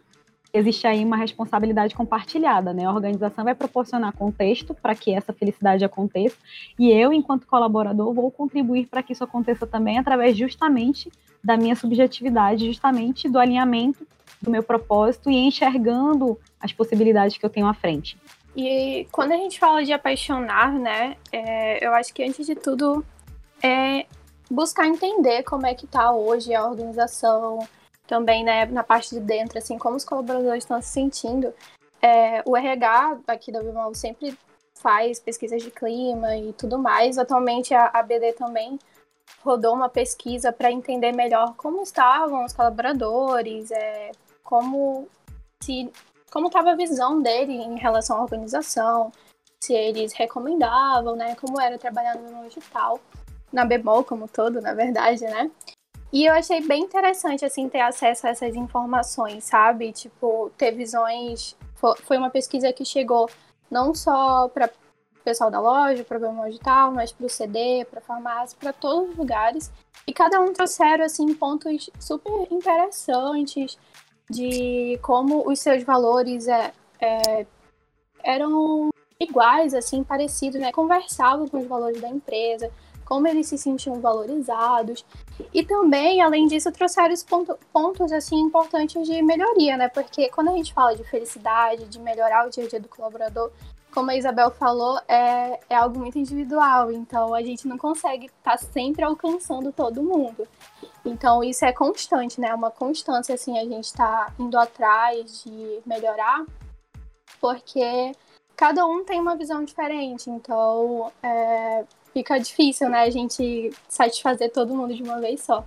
existe 0.52 0.86
aí 0.86 1.04
uma 1.04 1.16
responsabilidade 1.16 1.94
compartilhada, 1.94 2.72
né? 2.72 2.84
A 2.84 2.92
organização 2.92 3.44
vai 3.44 3.54
proporcionar 3.54 4.12
contexto 4.12 4.74
para 4.74 4.94
que 4.94 5.12
essa 5.12 5.32
felicidade 5.32 5.84
aconteça 5.84 6.36
e 6.78 6.90
eu, 6.90 7.12
enquanto 7.12 7.46
colaborador, 7.46 8.12
vou 8.12 8.30
contribuir 8.30 8.86
para 8.86 9.02
que 9.02 9.12
isso 9.12 9.24
aconteça 9.24 9.66
também 9.66 9.98
através 9.98 10.36
justamente 10.36 11.10
da 11.42 11.56
minha 11.56 11.74
subjetividade, 11.76 12.66
justamente 12.66 13.28
do 13.28 13.38
alinhamento 13.38 14.06
do 14.40 14.50
meu 14.50 14.62
propósito 14.62 15.30
e 15.30 15.36
enxergando 15.36 16.38
as 16.60 16.72
possibilidades 16.72 17.36
que 17.36 17.44
eu 17.44 17.50
tenho 17.50 17.66
à 17.66 17.74
frente. 17.74 18.16
E 18.56 19.06
quando 19.12 19.32
a 19.32 19.36
gente 19.36 19.58
fala 19.58 19.84
de 19.84 19.92
apaixonar, 19.92 20.72
né, 20.72 21.16
é, 21.30 21.86
eu 21.86 21.94
acho 21.94 22.12
que 22.12 22.22
antes 22.22 22.46
de 22.46 22.54
tudo 22.54 23.04
é 23.62 24.06
buscar 24.50 24.88
entender 24.88 25.42
como 25.44 25.66
é 25.66 25.74
que 25.74 25.84
está 25.84 26.10
hoje 26.10 26.54
a 26.54 26.66
organização, 26.66 27.60
também 28.10 28.42
né, 28.42 28.66
na 28.66 28.82
parte 28.82 29.14
de 29.14 29.20
dentro, 29.20 29.56
assim, 29.56 29.78
como 29.78 29.94
os 29.94 30.04
colaboradores 30.04 30.64
estão 30.64 30.82
se 30.82 30.88
sentindo. 30.88 31.54
É, 32.02 32.42
o 32.44 32.56
RH 32.56 33.20
aqui 33.28 33.52
da 33.52 33.62
Bimol 33.62 33.94
sempre 33.94 34.36
faz 34.74 35.20
pesquisas 35.20 35.62
de 35.62 35.70
clima 35.70 36.36
e 36.36 36.52
tudo 36.52 36.76
mais. 36.76 37.18
Atualmente 37.18 37.72
a, 37.72 37.86
a 37.86 38.02
BD 38.02 38.32
também 38.32 38.76
rodou 39.44 39.72
uma 39.72 39.88
pesquisa 39.88 40.52
para 40.52 40.72
entender 40.72 41.12
melhor 41.12 41.54
como 41.56 41.82
estavam 41.82 42.44
os 42.44 42.52
colaboradores, 42.52 43.70
é, 43.70 44.10
como 44.42 45.06
se 45.62 45.92
como 46.32 46.48
estava 46.48 46.72
a 46.72 46.76
visão 46.76 47.22
dele 47.22 47.52
em 47.52 47.76
relação 47.76 48.18
à 48.18 48.22
organização, 48.22 49.12
se 49.60 49.72
eles 49.74 50.12
recomendavam, 50.12 51.16
né, 51.16 51.34
como 51.34 51.60
era 51.60 51.76
trabalhar 51.76 52.14
no 52.16 52.48
digital, 52.48 53.00
na 53.52 53.64
Bemol 53.64 54.04
como 54.04 54.28
todo, 54.28 54.60
na 54.60 54.72
verdade, 54.72 55.24
né? 55.24 55.50
E 56.12 56.24
eu 56.24 56.32
achei 56.32 56.60
bem 56.60 56.82
interessante, 56.82 57.44
assim, 57.44 57.68
ter 57.68 57.80
acesso 57.80 58.26
a 58.26 58.30
essas 58.30 58.56
informações, 58.56 59.44
sabe? 59.44 59.92
Tipo, 59.92 60.50
ter 60.56 60.72
visões. 60.72 61.56
Foi 62.02 62.18
uma 62.18 62.30
pesquisa 62.30 62.72
que 62.72 62.84
chegou 62.84 63.30
não 63.70 63.94
só 63.94 64.48
para 64.48 64.66
o 64.66 65.22
pessoal 65.22 65.50
da 65.50 65.60
loja, 65.60 66.02
para 66.02 66.18
o 66.18 66.44
digital, 66.46 66.90
mas 66.90 67.12
para 67.12 67.26
o 67.26 67.28
CD, 67.28 67.86
para 67.88 68.00
farmácia, 68.00 68.58
para 68.58 68.72
todos 68.72 69.10
os 69.10 69.16
lugares. 69.16 69.70
E 70.06 70.12
cada 70.12 70.40
um 70.40 70.52
trouxeram, 70.52 71.04
assim, 71.04 71.32
pontos 71.32 71.88
super 72.00 72.48
interessantes 72.50 73.78
de 74.28 74.98
como 75.02 75.48
os 75.48 75.60
seus 75.60 75.84
valores 75.84 76.48
é, 76.48 76.72
é, 77.00 77.46
eram 78.24 78.90
iguais, 79.20 79.74
assim, 79.74 80.02
parecidos, 80.02 80.60
né? 80.60 80.72
Conversavam 80.72 81.46
com 81.46 81.58
os 81.58 81.66
valores 81.66 82.00
da 82.00 82.08
empresa 82.08 82.70
como 83.10 83.26
eles 83.26 83.48
se 83.48 83.58
sentiam 83.58 84.00
valorizados. 84.00 85.04
E 85.52 85.64
também, 85.64 86.22
além 86.22 86.46
disso, 86.46 86.70
trouxeram 86.70 87.12
os 87.12 87.24
ponto, 87.24 87.58
pontos 87.72 88.12
assim 88.12 88.38
importantes 88.38 89.04
de 89.04 89.20
melhoria, 89.20 89.76
né? 89.76 89.88
Porque 89.88 90.28
quando 90.28 90.50
a 90.50 90.52
gente 90.52 90.72
fala 90.72 90.94
de 90.94 91.02
felicidade, 91.02 91.86
de 91.86 91.98
melhorar 91.98 92.46
o 92.46 92.50
dia 92.50 92.62
a 92.62 92.68
dia 92.68 92.78
do 92.78 92.88
colaborador, 92.88 93.50
como 93.92 94.12
a 94.12 94.16
Isabel 94.16 94.52
falou, 94.52 94.96
é, 95.08 95.58
é 95.68 95.74
algo 95.74 95.98
muito 95.98 96.20
individual. 96.20 96.92
Então 96.92 97.34
a 97.34 97.42
gente 97.42 97.66
não 97.66 97.76
consegue 97.76 98.26
estar 98.26 98.52
tá 98.52 98.58
sempre 98.58 99.02
alcançando 99.02 99.72
todo 99.72 100.04
mundo. 100.04 100.46
Então 101.04 101.42
isso 101.42 101.64
é 101.64 101.72
constante, 101.72 102.40
né? 102.40 102.50
É 102.50 102.54
uma 102.54 102.70
constância 102.70 103.34
assim 103.34 103.58
a 103.58 103.64
gente 103.64 103.86
está 103.86 104.32
indo 104.38 104.56
atrás 104.56 105.42
de 105.42 105.80
melhorar, 105.84 106.46
porque 107.40 108.12
cada 108.54 108.86
um 108.86 109.02
tem 109.04 109.20
uma 109.20 109.34
visão 109.34 109.64
diferente. 109.64 110.30
Então 110.30 111.10
é, 111.20 111.84
fica 112.12 112.38
difícil, 112.38 112.88
né, 112.88 113.02
a 113.02 113.10
gente 113.10 113.70
satisfazer 113.88 114.52
todo 114.52 114.74
mundo 114.74 114.94
de 114.94 115.02
uma 115.02 115.20
vez 115.20 115.42
só. 115.42 115.64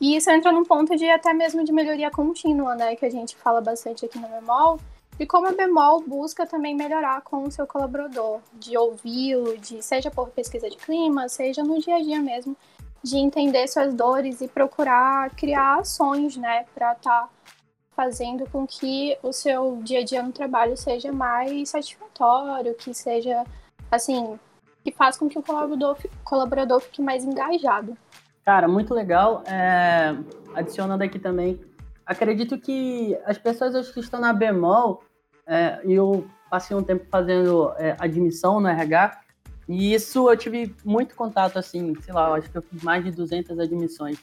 E 0.00 0.16
isso 0.16 0.30
entra 0.30 0.52
num 0.52 0.64
ponto 0.64 0.96
de 0.96 1.08
até 1.08 1.32
mesmo 1.32 1.64
de 1.64 1.72
melhoria 1.72 2.10
contínua, 2.10 2.74
né, 2.74 2.96
que 2.96 3.04
a 3.04 3.10
gente 3.10 3.36
fala 3.36 3.60
bastante 3.60 4.04
aqui 4.04 4.18
no 4.18 4.28
Bemol, 4.28 4.78
e 5.18 5.24
como 5.24 5.46
a 5.46 5.52
Bemol 5.52 6.02
busca 6.02 6.44
também 6.44 6.74
melhorar 6.74 7.20
com 7.22 7.44
o 7.44 7.50
seu 7.50 7.66
colaborador, 7.66 8.40
de 8.54 8.76
ouvi-lo, 8.76 9.56
de 9.58 9.82
seja 9.82 10.10
por 10.10 10.30
pesquisa 10.30 10.68
de 10.68 10.76
clima, 10.76 11.28
seja 11.28 11.62
no 11.62 11.80
dia 11.80 11.96
a 11.96 12.02
dia 12.02 12.20
mesmo, 12.20 12.56
de 13.02 13.18
entender 13.18 13.68
suas 13.68 13.94
dores 13.94 14.40
e 14.40 14.48
procurar 14.48 15.30
criar 15.36 15.78
ações, 15.78 16.36
né, 16.36 16.66
para 16.74 16.92
estar 16.92 17.22
tá 17.22 17.28
fazendo 17.94 18.48
com 18.50 18.66
que 18.66 19.16
o 19.22 19.32
seu 19.32 19.78
dia 19.82 20.00
a 20.00 20.04
dia 20.04 20.22
no 20.22 20.32
trabalho 20.32 20.76
seja 20.76 21.12
mais 21.12 21.68
satisfatório, 21.68 22.74
que 22.74 22.92
seja 22.92 23.44
assim, 23.90 24.38
que 24.84 24.92
faz 24.92 25.16
com 25.16 25.28
que 25.28 25.38
o 25.38 25.42
colaborador, 25.42 25.96
colaborador 26.22 26.80
fique 26.80 27.00
mais 27.00 27.24
engajado. 27.24 27.96
Cara, 28.44 28.68
muito 28.68 28.92
legal. 28.92 29.42
É, 29.46 30.14
adicionando 30.54 31.02
aqui 31.02 31.18
também, 31.18 31.58
acredito 32.04 32.58
que 32.58 33.18
as 33.24 33.38
pessoas 33.38 33.90
que 33.90 34.00
estão 34.00 34.20
na 34.20 34.34
bemol, 34.34 35.02
é, 35.46 35.80
eu 35.84 36.26
passei 36.50 36.76
um 36.76 36.82
tempo 36.82 37.06
fazendo 37.10 37.72
é, 37.78 37.96
admissão 37.98 38.60
no 38.60 38.68
RH, 38.68 39.20
e 39.66 39.94
isso 39.94 40.30
eu 40.30 40.36
tive 40.36 40.76
muito 40.84 41.16
contato, 41.16 41.58
assim, 41.58 41.94
sei 42.02 42.12
lá, 42.12 42.34
acho 42.34 42.50
que 42.50 42.58
eu 42.58 42.62
fiz 42.62 42.82
mais 42.82 43.02
de 43.02 43.10
200 43.10 43.58
admissões. 43.58 44.18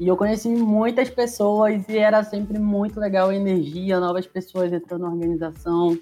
E 0.00 0.08
eu 0.08 0.16
conheci 0.16 0.48
muitas 0.48 1.08
pessoas 1.08 1.88
e 1.88 1.96
era 1.96 2.24
sempre 2.24 2.58
muito 2.58 2.98
legal 2.98 3.28
a 3.28 3.34
energia, 3.34 4.00
novas 4.00 4.26
pessoas 4.26 4.72
entrando 4.72 5.02
na 5.02 5.10
organização, 5.10 5.96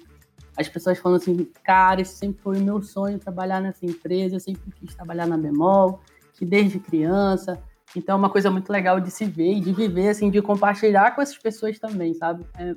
as 0.55 0.69
pessoas 0.69 0.99
falando 0.99 1.21
assim, 1.21 1.47
cara, 1.63 2.01
esse 2.01 2.15
sempre 2.15 2.41
foi 2.41 2.57
o 2.57 2.61
meu 2.61 2.81
sonho 2.81 3.19
trabalhar 3.19 3.59
nessa 3.59 3.85
empresa, 3.85 4.35
eu 4.35 4.39
sempre 4.39 4.71
quis 4.71 4.93
trabalhar 4.93 5.25
na 5.25 5.37
Bemol, 5.37 5.99
que 6.33 6.45
desde 6.45 6.79
criança. 6.79 7.61
Então 7.95 8.15
é 8.15 8.17
uma 8.17 8.29
coisa 8.29 8.49
muito 8.49 8.71
legal 8.71 8.99
de 8.99 9.11
se 9.11 9.25
ver 9.25 9.53
e 9.53 9.59
de 9.59 9.71
viver, 9.71 10.09
assim, 10.09 10.29
de 10.29 10.41
compartilhar 10.41 11.15
com 11.15 11.21
essas 11.21 11.37
pessoas 11.37 11.77
também, 11.79 12.13
sabe? 12.13 12.45
É, 12.57 12.73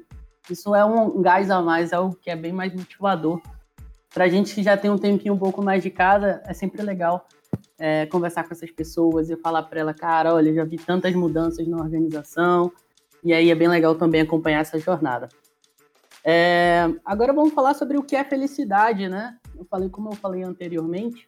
isso 0.51 0.75
é 0.75 0.85
um 0.85 1.21
gás 1.21 1.51
a 1.51 1.61
mais, 1.61 1.93
é 1.93 1.97
algo 1.97 2.17
que 2.17 2.31
é 2.31 2.37
bem 2.37 2.53
mais 2.53 2.73
motivador. 2.75 3.41
Pra 4.13 4.29
gente 4.29 4.55
que 4.55 4.63
já 4.63 4.77
tem 4.77 4.91
um 4.91 4.99
tempinho 4.99 5.35
um 5.35 5.39
pouco 5.39 5.63
mais 5.63 5.83
de 5.83 5.91
casa, 5.91 6.43
é 6.47 6.55
sempre 6.55 6.83
legal 6.83 7.27
é, 7.79 8.07
conversar 8.07 8.45
com 8.45 8.53
essas 8.53 8.71
pessoas 8.71 9.29
e 9.29 9.37
falar 9.37 9.63
para 9.65 9.81
ela, 9.81 9.95
cara, 9.95 10.35
olha, 10.35 10.55
já 10.55 10.65
vi 10.65 10.79
tantas 10.79 11.15
mudanças 11.15 11.67
na 11.67 11.77
organização, 11.77 12.73
e 13.23 13.33
aí 13.33 13.51
é 13.51 13.55
bem 13.55 13.69
legal 13.69 13.95
também 13.95 14.21
acompanhar 14.21 14.61
essa 14.61 14.79
jornada. 14.79 15.29
É, 16.29 16.93
agora 17.05 17.33
vamos 17.33 17.55
falar 17.55 17.75
sobre 17.75 17.97
o 17.97 18.03
que 18.03 18.17
é 18.17 18.25
felicidade, 18.25 19.09
né? 19.09 19.37
Eu 19.57 19.65
falei, 19.65 19.89
como 19.89 20.11
eu 20.11 20.17
falei 20.17 20.43
anteriormente, 20.43 21.25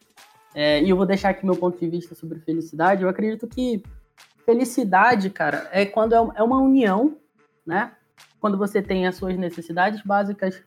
é, 0.53 0.83
e 0.83 0.89
eu 0.89 0.97
vou 0.97 1.05
deixar 1.05 1.29
aqui 1.29 1.45
meu 1.45 1.55
ponto 1.55 1.79
de 1.79 1.89
vista 1.89 2.13
sobre 2.13 2.39
felicidade. 2.41 3.01
Eu 3.01 3.07
acredito 3.07 3.47
que 3.47 3.81
felicidade, 4.45 5.29
cara, 5.29 5.69
é 5.71 5.85
quando 5.85 6.13
é, 6.13 6.17
é 6.35 6.43
uma 6.43 6.59
união, 6.59 7.15
né? 7.65 7.93
Quando 8.41 8.57
você 8.57 8.81
tem 8.81 9.07
as 9.07 9.15
suas 9.15 9.37
necessidades 9.37 10.01
básicas 10.01 10.61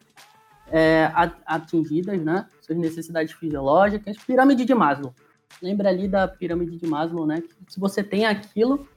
é, 0.71 1.11
atingidas, 1.45 2.19
né? 2.23 2.47
Suas 2.63 2.79
necessidades 2.79 3.35
fisiológicas, 3.35 4.17
pirâmide 4.17 4.65
de 4.65 4.75
Maslow. 4.75 5.15
Lembra 5.61 5.91
ali 5.91 6.09
da 6.09 6.27
pirâmide 6.27 6.79
de 6.79 6.87
Maslow, 6.87 7.27
né? 7.27 7.43
Que 7.43 7.75
se 7.75 7.79
você 7.79 8.03
tem 8.03 8.25
aquilo, 8.25 8.89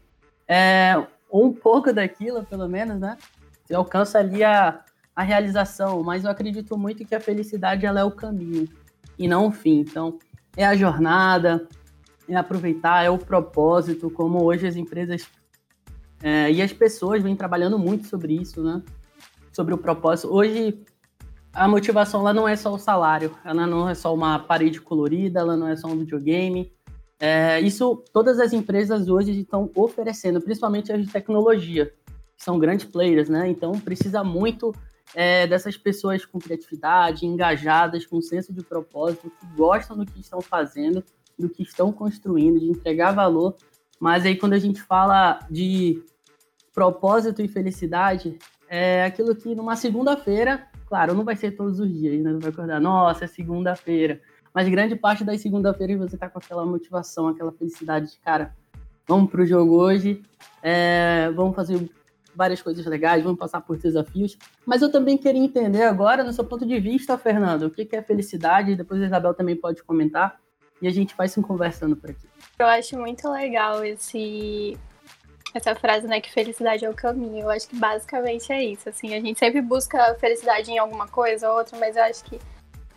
é, 0.47 0.95
ou 1.29 1.45
um 1.45 1.53
pouco 1.53 1.91
daquilo, 1.91 2.45
pelo 2.45 2.69
menos, 2.69 2.97
né? 3.01 3.17
Você 3.65 3.75
alcança 3.75 4.19
ali 4.19 4.41
a, 4.41 4.81
a 5.15 5.23
realização, 5.23 6.03
mas 6.03 6.23
eu 6.23 6.29
acredito 6.29 6.77
muito 6.77 7.05
que 7.05 7.15
a 7.15 7.19
felicidade 7.19 7.85
ela 7.85 8.01
é 8.01 8.03
o 8.03 8.11
caminho 8.11 8.67
e 9.17 9.27
não 9.27 9.47
o 9.47 9.51
fim. 9.51 9.79
Então, 9.79 10.19
é 10.57 10.65
a 10.65 10.75
jornada, 10.75 11.67
é 12.27 12.35
aproveitar, 12.35 13.03
é 13.03 13.09
o 13.09 13.17
propósito, 13.17 14.09
como 14.09 14.43
hoje 14.43 14.67
as 14.67 14.75
empresas 14.75 15.27
é, 16.21 16.51
e 16.51 16.61
as 16.61 16.73
pessoas 16.73 17.23
vêm 17.23 17.35
trabalhando 17.35 17.77
muito 17.77 18.07
sobre 18.07 18.33
isso, 18.33 18.63
né? 18.63 18.81
Sobre 19.53 19.73
o 19.73 19.77
propósito. 19.77 20.33
Hoje, 20.33 20.83
a 21.53 21.67
motivação 21.67 22.21
lá 22.21 22.33
não 22.33 22.47
é 22.47 22.55
só 22.55 22.73
o 22.73 22.79
salário, 22.79 23.35
ela 23.45 23.65
não 23.65 23.87
é 23.87 23.93
só 23.93 24.13
uma 24.13 24.39
parede 24.39 24.81
colorida, 24.81 25.39
ela 25.39 25.55
não 25.55 25.67
é 25.67 25.75
só 25.75 25.87
um 25.87 25.97
videogame. 25.97 26.73
É, 27.19 27.61
isso 27.61 28.03
todas 28.11 28.39
as 28.39 28.51
empresas 28.51 29.07
hoje 29.07 29.39
estão 29.39 29.71
oferecendo, 29.73 30.41
principalmente 30.41 30.91
as 30.91 31.05
de 31.05 31.11
tecnologia, 31.11 31.93
que 32.37 32.43
são 32.43 32.59
grandes 32.59 32.85
players, 32.85 33.29
né? 33.29 33.47
Então 33.47 33.71
precisa 33.79 34.23
muito 34.23 34.73
é, 35.15 35.47
dessas 35.47 35.77
pessoas 35.77 36.25
com 36.25 36.37
criatividade, 36.37 37.25
engajadas, 37.25 38.05
com 38.05 38.21
senso 38.21 38.51
de 38.53 38.61
propósito, 38.61 39.31
que 39.31 39.47
gostam 39.55 39.97
do 39.97 40.05
que 40.05 40.19
estão 40.19 40.41
fazendo, 40.41 41.01
do 41.39 41.47
que 41.49 41.63
estão 41.63 41.91
construindo, 41.91 42.59
de 42.59 42.69
entregar 42.69 43.13
valor. 43.13 43.55
Mas 43.97 44.25
aí 44.25 44.35
quando 44.35 44.53
a 44.53 44.59
gente 44.59 44.81
fala 44.81 45.39
de 45.49 46.03
propósito 46.73 47.41
e 47.41 47.47
felicidade, 47.47 48.37
é 48.67 49.05
aquilo 49.05 49.33
que 49.33 49.55
numa 49.55 49.77
segunda-feira, 49.77 50.67
claro, 50.85 51.13
não 51.13 51.23
vai 51.23 51.37
ser 51.37 51.51
todos 51.51 51.79
os 51.79 51.89
dias, 51.89 52.21
né? 52.21 52.31
Não 52.31 52.39
vai 52.39 52.49
acordar, 52.49 52.81
nossa, 52.81 53.23
é 53.23 53.27
segunda-feira. 53.27 54.21
Mas 54.53 54.67
grande 54.67 54.97
parte 54.97 55.23
das 55.23 55.39
segunda-feiras 55.39 55.97
você 55.97 56.17
tá 56.17 56.29
com 56.29 56.39
aquela 56.39 56.65
motivação, 56.65 57.29
aquela 57.29 57.53
felicidade 57.53 58.11
de, 58.11 58.19
cara, 58.19 58.53
vamos 59.07 59.31
pro 59.31 59.45
jogo 59.45 59.75
hoje, 59.75 60.21
é, 60.61 61.31
vamos 61.33 61.55
fazer 61.55 61.89
várias 62.35 62.61
coisas 62.61 62.85
legais, 62.85 63.23
vamos 63.23 63.39
passar 63.39 63.61
por 63.61 63.77
desafios. 63.77 64.37
Mas 64.65 64.81
eu 64.81 64.91
também 64.91 65.17
queria 65.17 65.41
entender 65.41 65.83
agora, 65.83 66.23
no 66.23 66.33
seu 66.33 66.43
ponto 66.43 66.65
de 66.65 66.79
vista, 66.79 67.17
Fernando, 67.17 67.63
o 67.63 67.69
que 67.69 67.87
é 67.95 68.01
felicidade? 68.01 68.75
Depois 68.75 69.01
a 69.01 69.05
Isabel 69.05 69.33
também 69.33 69.55
pode 69.55 69.83
comentar 69.83 70.39
e 70.81 70.87
a 70.87 70.91
gente 70.91 71.15
vai 71.15 71.27
se 71.27 71.41
conversando 71.41 71.95
por 71.95 72.11
aqui. 72.11 72.27
Eu 72.59 72.67
acho 72.67 72.97
muito 72.97 73.29
legal 73.29 73.83
esse 73.83 74.77
essa 75.53 75.73
frase, 75.73 76.05
né, 76.05 76.19
que 76.19 76.29
felicidade 76.33 76.83
é 76.83 76.89
o 76.89 76.93
caminho. 76.93 77.43
Eu 77.43 77.49
acho 77.49 77.69
que 77.69 77.77
basicamente 77.77 78.51
é 78.51 78.61
isso, 78.61 78.89
assim, 78.89 79.15
a 79.15 79.21
gente 79.21 79.39
sempre 79.39 79.61
busca 79.61 80.13
felicidade 80.15 80.69
em 80.69 80.77
alguma 80.77 81.07
coisa 81.07 81.49
ou 81.49 81.57
outra, 81.57 81.79
mas 81.79 81.95
eu 81.95 82.03
acho 82.03 82.25
que 82.25 82.37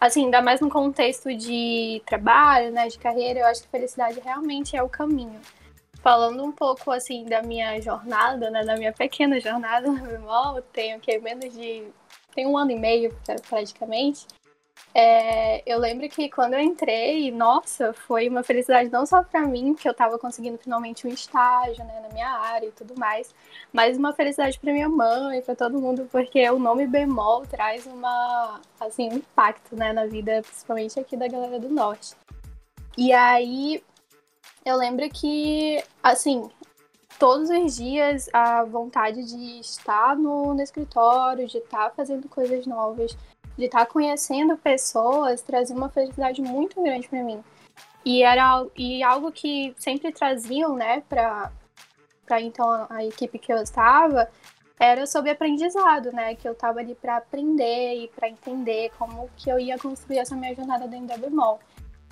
assim, 0.01 0.25
ainda 0.25 0.43
mais 0.43 0.61
no 0.61 0.69
contexto 0.69 1.33
de 1.35 2.03
trabalho, 2.05 2.73
né, 2.73 2.89
de 2.89 2.99
carreira, 2.99 3.41
eu 3.41 3.47
acho 3.47 3.63
que 3.63 3.69
felicidade 3.69 4.21
realmente 4.21 4.77
é 4.77 4.83
o 4.83 4.89
caminho 4.89 5.41
falando 6.09 6.43
um 6.43 6.51
pouco 6.51 6.91
assim 6.91 7.27
da 7.27 7.43
minha 7.43 7.79
jornada, 7.83 8.51
né, 8.51 8.65
da 8.65 8.77
minha 8.77 8.95
pequena 8.95 9.39
jornada 9.39 9.93
no 9.93 10.01
Bemol, 10.01 10.63
tenho 10.73 10.99
que 10.99 11.19
menos 11.19 11.53
de 11.53 11.85
tem 12.35 12.47
um 12.47 12.57
ano 12.57 12.71
e 12.71 12.79
meio 12.79 13.15
praticamente. 13.47 14.27
É, 14.95 15.63
eu 15.71 15.79
lembro 15.79 16.09
que 16.09 16.31
quando 16.31 16.55
eu 16.55 16.61
entrei, 16.61 17.31
nossa, 17.31 17.93
foi 17.93 18.27
uma 18.27 18.43
felicidade 18.43 18.91
não 18.91 19.05
só 19.05 19.23
para 19.23 19.43
mim, 19.43 19.75
que 19.75 19.87
eu 19.87 19.93
estava 19.93 20.19
conseguindo 20.19 20.57
finalmente 20.57 21.07
um 21.07 21.11
estágio 21.11 21.85
né, 21.85 22.01
na 22.01 22.09
minha 22.09 22.31
área 22.31 22.69
e 22.69 22.73
tudo 22.73 22.99
mais, 22.99 23.35
mas 23.71 23.99
uma 23.99 24.15
felicidade 24.15 24.59
para 24.59 24.73
minha 24.73 24.89
mãe, 24.89 25.43
para 25.43 25.55
todo 25.55 25.79
mundo, 25.79 26.09
porque 26.11 26.49
o 26.49 26.59
nome 26.59 26.87
bemol 26.87 27.45
traz 27.45 27.85
uma, 27.85 28.63
assim, 28.81 29.11
um 29.11 29.17
impacto 29.17 29.77
né, 29.77 29.93
na 29.93 30.07
vida, 30.07 30.41
principalmente 30.41 30.99
aqui 30.99 31.19
da 31.19 31.29
galera 31.29 31.61
do 31.61 31.69
norte. 31.69 32.17
E 32.97 33.13
aí, 33.13 33.83
eu 34.69 34.77
lembro 34.77 35.09
que, 35.09 35.83
assim, 36.03 36.49
todos 37.19 37.49
os 37.51 37.77
dias 37.77 38.29
a 38.33 38.65
vontade 38.65 39.25
de 39.25 39.61
estar 39.61 40.17
no, 40.17 40.55
no 40.55 40.63
escritório, 40.63 41.47
de 41.47 41.59
estar 41.59 41.91
fazendo 41.91 42.29
coisas 42.29 42.67
novas, 42.67 43.17
de 43.57 43.65
estar 43.65 43.87
conhecendo 43.87 44.57
pessoas, 44.57 45.43
trazia 45.43 45.75
uma 45.75 45.89
felicidade 45.89 46.41
muito 46.43 46.83
grande 46.83 47.09
para 47.09 47.23
mim. 47.25 47.43
E 48.05 48.23
era 48.23 48.65
e 48.77 49.03
algo 49.03 49.33
que 49.33 49.75
sempre 49.79 50.13
traziam, 50.13 50.77
né, 50.77 51.03
para 51.09 51.51
para 52.25 52.43
então 52.43 52.87
a 52.91 53.03
equipe 53.03 53.39
que 53.39 53.51
eu 53.51 53.57
estava, 53.57 54.29
era 54.79 55.07
sobre 55.07 55.31
aprendizado, 55.31 56.13
né, 56.13 56.35
que 56.35 56.47
eu 56.47 56.53
estava 56.53 56.79
ali 56.79 56.95
para 56.95 57.17
aprender 57.17 57.95
e 58.05 58.09
para 58.09 58.29
entender 58.29 58.91
como 58.99 59.31
que 59.35 59.51
eu 59.51 59.59
ia 59.59 59.79
construir 59.79 60.19
essa 60.19 60.37
minha 60.37 60.55
jornada 60.55 60.87
dentro 60.87 61.07
da 61.07 61.17
Bemol. 61.17 61.59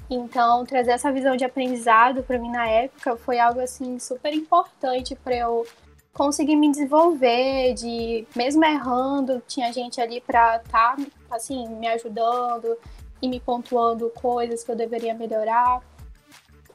Então, 0.08 0.64
trazer 0.64 0.92
essa 0.92 1.10
visão 1.10 1.36
de 1.36 1.44
aprendizado 1.44 2.22
para 2.22 2.38
mim 2.38 2.50
na 2.50 2.68
época 2.68 3.16
foi 3.16 3.40
algo 3.40 3.60
assim 3.60 3.98
super 3.98 4.32
importante 4.32 5.16
para 5.16 5.34
eu 5.34 5.66
conseguir 6.12 6.56
me 6.56 6.70
desenvolver, 6.70 7.74
de 7.74 8.26
mesmo 8.34 8.64
errando, 8.64 9.42
tinha 9.46 9.72
gente 9.72 10.00
ali 10.00 10.20
para 10.20 10.56
estar 10.56 10.96
tá, 10.96 11.02
assim, 11.30 11.68
me 11.68 11.86
ajudando 11.88 12.76
e 13.20 13.28
me 13.28 13.38
pontuando 13.38 14.08
coisas 14.10 14.64
que 14.64 14.70
eu 14.70 14.76
deveria 14.76 15.12
melhorar. 15.12 15.82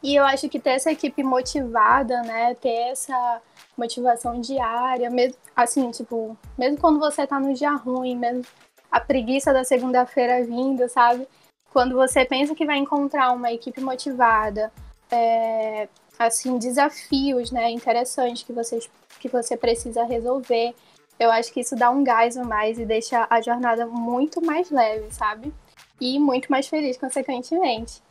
E 0.04 0.16
eu 0.16 0.26
acho 0.26 0.50
que 0.50 0.60
ter 0.60 0.72
essa 0.72 0.92
equipe 0.92 1.24
motivada, 1.24 2.22
né, 2.22 2.54
ter 2.56 2.92
essa 2.92 3.42
motivação 3.78 4.40
diária, 4.42 5.10
mesmo 5.10 5.38
assim, 5.56 5.90
tipo, 5.92 6.38
mesmo 6.58 6.78
quando 6.78 7.00
você 7.00 7.26
tá 7.26 7.40
no 7.40 7.54
dia 7.54 7.72
ruim, 7.72 8.16
mesmo 8.16 8.44
a 8.92 9.00
preguiça 9.00 9.54
da 9.54 9.64
segunda-feira 9.64 10.44
vindo, 10.44 10.88
sabe? 10.90 11.28
Quando 11.72 11.96
você 11.96 12.26
pensa 12.26 12.54
que 12.54 12.66
vai 12.66 12.78
encontrar 12.78 13.32
uma 13.32 13.52
equipe 13.52 13.82
motivada, 13.82 14.72
é, 15.10 15.88
assim, 16.20 16.58
desafios, 16.58 17.52
né, 17.52 17.72
interessantes 17.72 18.44
que 18.44 18.54
você, 18.54 18.80
que 19.20 19.30
você 19.30 19.56
precisa 19.56 20.04
resolver, 20.04 20.76
eu 21.20 21.32
acho 21.32 21.52
que 21.54 21.62
isso 21.62 21.76
dá 21.76 21.90
um 21.90 22.04
gás 22.04 22.36
a 22.38 22.44
mais 22.44 22.78
e 22.78 22.86
deixa 22.86 23.26
a 23.30 23.42
jornada 23.42 23.86
muito 23.86 24.44
mais 24.44 24.70
leve, 24.70 25.12
sabe? 25.12 25.54
E 26.00 26.18
muito 26.20 26.52
mais 26.52 26.68
feliz, 26.68 26.98
consequentemente. 26.98 28.02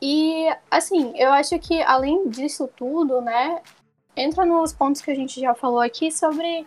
E, 0.00 0.48
assim, 0.70 1.12
eu 1.16 1.30
acho 1.32 1.58
que 1.60 1.80
além 1.82 2.28
disso 2.28 2.68
tudo, 2.76 3.20
né, 3.20 3.62
entra 4.16 4.44
nos 4.44 4.72
pontos 4.72 5.00
que 5.00 5.10
a 5.10 5.14
gente 5.14 5.40
já 5.40 5.54
falou 5.54 5.80
aqui 5.80 6.10
sobre 6.10 6.66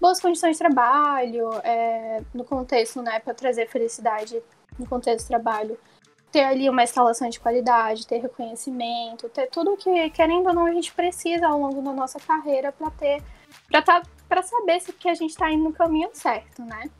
boas 0.00 0.20
condições 0.20 0.52
de 0.52 0.58
trabalho, 0.58 1.50
é, 1.62 2.22
no 2.34 2.44
contexto, 2.44 3.02
né, 3.02 3.20
para 3.20 3.34
trazer 3.34 3.68
felicidade 3.68 4.42
no 4.78 4.86
contexto 4.86 5.24
de 5.24 5.28
trabalho, 5.28 5.78
ter 6.30 6.44
ali 6.44 6.68
uma 6.68 6.82
instalação 6.82 7.28
de 7.28 7.40
qualidade, 7.40 8.06
ter 8.06 8.18
reconhecimento, 8.18 9.28
ter 9.28 9.48
tudo 9.48 9.76
que, 9.76 10.10
querendo 10.10 10.48
ou 10.48 10.54
não, 10.54 10.66
a 10.66 10.72
gente 10.72 10.92
precisa 10.92 11.46
ao 11.46 11.58
longo 11.58 11.80
da 11.80 11.92
nossa 11.92 12.18
carreira 12.18 12.72
para 12.72 12.90
ter, 12.90 13.22
para 13.70 13.82
tá, 13.82 14.02
para 14.28 14.42
saber 14.42 14.80
se 14.80 14.92
que 14.92 15.08
a 15.08 15.14
gente 15.14 15.30
está 15.30 15.50
indo 15.50 15.64
no 15.64 15.72
caminho 15.72 16.10
certo, 16.12 16.62
né? 16.62 16.90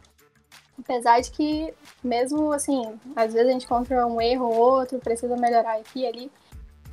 Apesar 0.79 1.21
de 1.21 1.31
que, 1.31 1.75
mesmo 2.03 2.53
assim, 2.53 2.99
às 3.15 3.33
vezes 3.33 3.49
a 3.49 3.53
gente 3.53 3.65
encontra 3.65 4.07
um 4.07 4.21
erro 4.21 4.47
ou 4.47 4.57
outro, 4.57 4.99
precisa 4.99 5.37
melhorar 5.37 5.77
aqui 5.79 6.01
e 6.01 6.07
ali, 6.07 6.33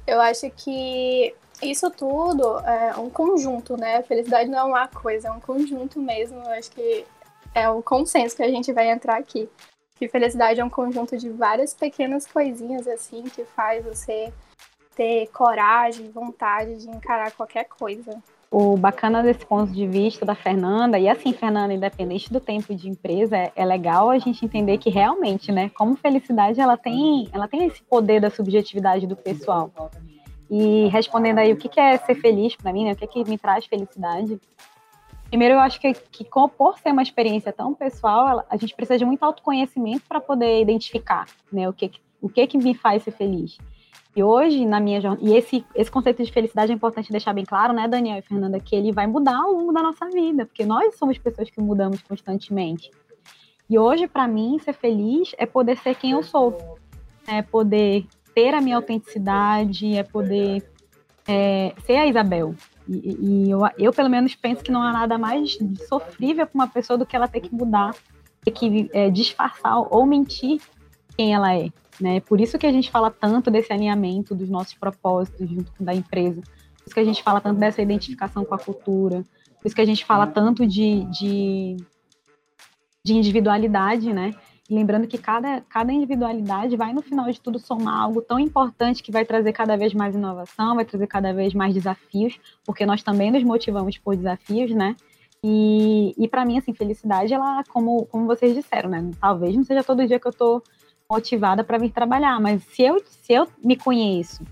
eu 0.07 0.19
acho 0.19 0.49
que 0.51 1.36
isso 1.62 1.89
tudo 1.91 2.59
é 2.59 2.95
um 2.97 3.09
conjunto, 3.09 3.77
né? 3.77 4.01
Felicidade 4.03 4.49
não 4.49 4.59
é 4.59 4.63
uma 4.63 4.88
coisa, 4.88 5.29
é 5.29 5.31
um 5.31 5.39
conjunto 5.39 5.99
mesmo. 5.99 6.39
Eu 6.39 6.51
acho 6.51 6.71
que 6.71 7.05
é 7.53 7.69
o 7.69 7.81
consenso 7.81 8.36
que 8.36 8.43
a 8.43 8.49
gente 8.49 8.71
vai 8.73 8.89
entrar 8.89 9.17
aqui 9.17 9.49
que 10.04 10.10
felicidade 10.10 10.60
é 10.60 10.66
um 10.66 10.70
conjunto 10.70 11.18
de 11.18 11.30
várias 11.30 11.74
pequenas 11.74 12.28
coisinhas 12.28 12.88
assim 12.88 13.24
que 13.24 13.46
faz 13.46 13.84
você 13.86 14.34
ter 14.96 15.28
coragem, 15.28 16.12
vontade 16.12 16.78
de 16.78 16.89
encarar 16.89 17.32
qualquer 17.32 17.66
coisa. 17.66 18.22
O 18.52 18.78
bacana 18.78 19.24
desse 19.24 19.46
ponto 19.46 19.72
de 19.72 19.88
vista 19.88 20.26
da 20.26 20.36
Fernanda, 20.36 21.00
e 21.00 21.10
assim, 21.10 21.34
Fernanda, 21.34 21.74
independente 21.74 22.32
do 22.32 22.39
tempo 22.39 22.76
de 22.76 22.88
empresa, 22.88 23.36
é, 23.36 23.52
é 23.56 23.66
legal 23.66 24.10
a 24.10 24.20
gente 24.20 24.46
entender 24.46 24.78
que 24.78 24.92
realmente, 24.92 25.52
né, 25.52 25.70
como 25.70 25.96
felicidade, 25.96 26.60
ela 26.60 26.78
tem, 26.78 27.30
ela 27.32 27.48
tem 27.48 27.66
esse 27.66 27.82
poder 27.82 28.22
da 28.22 28.30
subjetividade 28.30 29.08
do 29.08 29.16
pessoal. 29.16 29.72
E 30.52 30.88
respondendo 30.89 31.39
aí 31.39 31.52
o 31.52 31.58
que 31.58 31.80
é 31.80 31.98
ser 31.98 32.16
feliz 32.16 32.56
para 32.56 32.72
mim, 32.72 32.86
né, 32.86 32.92
o 32.92 32.96
que, 32.96 33.08
que 33.08 33.24
me 33.28 33.39
traz 33.39 33.66
felicidade, 33.66 34.39
Primeiro, 35.34 35.56
eu 35.56 35.60
acho 35.62 35.82
que, 35.82 35.91
que 36.12 36.28
por 36.56 36.78
ser 36.78 36.91
uma 36.91 37.02
experiência 37.02 37.52
tão 37.52 37.74
pessoal, 37.74 38.46
a 38.48 38.56
gente 38.56 38.76
precisa 38.76 39.00
de 39.00 39.04
muito 39.04 39.24
autoconhecimento 39.24 40.04
para 40.08 40.22
poder 40.22 40.62
identificar 40.62 41.26
né, 41.52 41.67
o, 41.67 41.74
que, 41.74 41.89
o 42.22 42.30
que, 42.30 42.46
que 42.46 42.56
me 42.56 42.76
faz 42.76 43.02
ser 43.02 43.13
feliz. 43.13 43.58
E 44.15 44.22
hoje, 44.22 44.63
na 44.63 44.80
minha 44.80 45.02
e 45.19 45.34
esse, 45.34 45.65
esse 45.74 45.89
conceito 45.89 46.24
de 46.24 46.32
felicidade 46.32 46.72
é 46.72 46.76
importante 46.76 47.12
deixar 47.12 47.34
bem 47.34 47.46
claro, 47.46 47.74
né, 47.74 47.88
Daniel 47.88 48.19
e 48.19 48.22
Fernanda, 48.22 48.60
que 48.60 48.76
ele 48.76 48.91
vai 48.91 49.08
mudar 49.08 49.36
ao 49.36 49.52
longo 49.52 49.74
da 49.74 49.82
nossa 49.82 50.08
vida, 50.08 50.46
porque 50.46 50.67
nós 50.67 50.93
somos 51.00 51.17
pessoas 51.17 51.50
que 51.50 51.60
mudamos 51.60 52.04
constantemente. 52.04 52.91
E 53.67 53.80
hoje, 53.80 54.08
para 54.08 54.28
mim, 54.28 54.60
ser 54.60 54.74
feliz 54.74 55.34
é 55.39 55.48
poder 55.48 55.80
ser 55.80 55.96
quem 55.96 56.12
eu 56.12 56.22
sou, 56.22 56.78
é 57.26 57.41
poder 57.41 58.06
ter 58.36 58.54
a 58.54 58.62
minha 58.62 58.76
autenticidade, 58.76 59.98
é 59.98 60.04
poder 60.04 60.63
é, 61.28 61.74
ser 61.88 61.96
a 61.96 62.06
Isabel, 62.06 62.54
e, 62.88 63.46
e 63.46 63.50
eu, 63.50 63.62
eu, 63.78 63.93
pelo 63.93 64.10
menos, 64.10 64.36
penso 64.36 64.63
que 64.63 64.72
não 64.72 64.82
há 64.82 64.91
nada 64.91 65.17
mais 65.17 65.58
sofrível 65.88 66.46
para 66.46 66.56
uma 66.56 66.67
pessoa 66.67 66.98
do 66.98 67.06
que 67.06 67.15
ela 67.15 67.28
ter 67.28 67.41
que 67.41 67.54
mudar, 67.54 67.96
ter 68.43 68.52
que 68.52 68.89
é, 68.93 69.10
disfarçar 69.10 69.80
ou 69.80 70.06
mentir 70.06 70.62
quem 71.15 71.34
ela 71.34 71.56
é. 71.56 71.69
Né? 72.00 72.19
Por 72.19 72.41
isso 72.41 72.58
que 72.58 72.65
a 72.65 72.72
gente 72.72 72.89
fala 72.91 73.12
tanto 73.12 73.52
desse 73.52 73.72
alinhamento 73.72 74.36
dos 74.36 74.50
nossos 74.50 74.74
propósitos 74.74 75.50
junto 75.50 75.72
com 75.74 75.84
da 75.84 75.93
empresa. 75.93 76.41
Por 76.41 76.88
isso 76.88 76.93
que 76.93 77.00
a 77.00 77.06
gente 77.06 77.24
fala 77.24 77.39
tanto 77.39 77.60
dessa 77.60 77.82
identificação 77.82 78.43
com 78.43 78.56
a 78.56 78.60
cultura, 78.60 79.24
por 79.62 79.67
isso 79.67 79.76
que 79.76 79.82
a 79.82 79.86
gente 79.86 80.04
fala 80.04 80.28
tanto 80.28 80.67
de, 80.67 81.06
de, 81.06 81.78
de 83.06 83.13
individualidade, 83.13 84.12
né? 84.12 84.36
Lembrando 84.69 85.08
que 85.08 85.17
cada, 85.17 85.62
cada 85.62 85.91
individualidade 85.91 86.78
vai, 86.78 86.93
no 86.93 87.02
final 87.02 87.30
de 87.30 87.39
tudo, 87.39 87.60
somar 87.60 88.02
algo 88.02 88.21
tão 88.21 88.39
importante 88.39 89.04
que 89.04 89.12
vai 89.12 89.26
trazer 89.26 89.52
cada 89.52 89.76
vez 89.76 89.93
mais 89.93 90.15
inovação, 90.15 90.76
vai 90.76 90.86
trazer 90.86 91.08
cada 91.08 91.34
vez 91.34 91.54
mais 91.54 91.73
desafios, 91.73 92.39
porque 92.65 92.86
nós 92.86 93.04
também 93.04 93.30
nos 93.30 93.43
motivamos 93.43 93.97
por 93.97 94.15
desafios, 94.15 94.71
né? 94.71 94.95
E, 95.43 96.13
e 96.17 96.28
para 96.30 96.45
mim, 96.45 96.58
assim, 96.58 96.73
felicidade, 96.73 97.34
ela, 97.34 97.62
como, 97.65 98.06
como 98.06 98.26
vocês 98.26 98.56
disseram, 98.56 98.89
né? 98.89 99.12
Talvez 99.19 99.54
não 99.54 99.65
seja 99.65 99.84
todo 99.84 100.08
dia 100.08 100.17
que 100.17 100.28
eu 100.28 100.32
tô 100.32 100.63
motivada 101.12 101.63
para 101.63 101.78
vir 101.78 101.91
trabalhar, 101.91 102.39
mas 102.39 102.63
se 102.63 102.82
eu, 102.82 103.04
se 103.06 103.34
eu 103.34 103.45
me 103.62 103.76
conheço, 103.76 104.43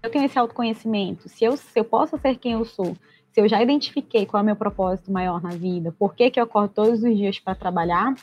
eu 0.00 0.10
tenho 0.10 0.24
esse 0.24 0.38
autoconhecimento, 0.38 1.28
se 1.28 1.44
eu, 1.44 1.56
se 1.56 1.78
eu 1.78 1.84
posso 1.84 2.16
ser 2.18 2.36
quem 2.36 2.52
eu 2.52 2.64
sou, 2.64 2.96
se 3.32 3.40
eu 3.40 3.48
já 3.48 3.60
identifiquei 3.60 4.24
qual 4.24 4.40
é 4.40 4.42
o 4.42 4.46
meu 4.46 4.56
propósito 4.56 5.10
maior 5.10 5.42
na 5.42 5.50
vida, 5.50 5.94
por 5.98 6.14
que, 6.14 6.30
que 6.30 6.38
eu 6.38 6.44
acordo 6.44 6.72
todos 6.72 7.02
os 7.02 7.16
dias 7.16 7.40
para 7.40 7.56
trabalhar, 7.56 8.14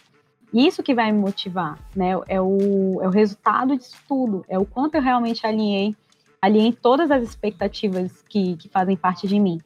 isso 0.53 0.83
que 0.83 0.93
vai 0.93 1.11
me 1.11 1.17
motivar, 1.17 1.79
né? 1.95 2.11
É 2.27 2.39
o, 2.39 2.99
é 3.01 3.07
o 3.07 3.11
resultado 3.11 3.75
disso 3.75 3.97
tudo, 4.07 4.45
é 4.47 4.59
o 4.59 4.65
quanto 4.65 4.95
eu 4.95 5.01
realmente 5.01 5.45
alinhei, 5.45 5.95
alinhei 6.41 6.71
todas 6.71 7.09
as 7.09 7.23
expectativas 7.23 8.23
que, 8.29 8.55
que 8.57 8.69
fazem 8.69 8.95
parte 8.95 9.27
de 9.27 9.39
mim. 9.39 9.59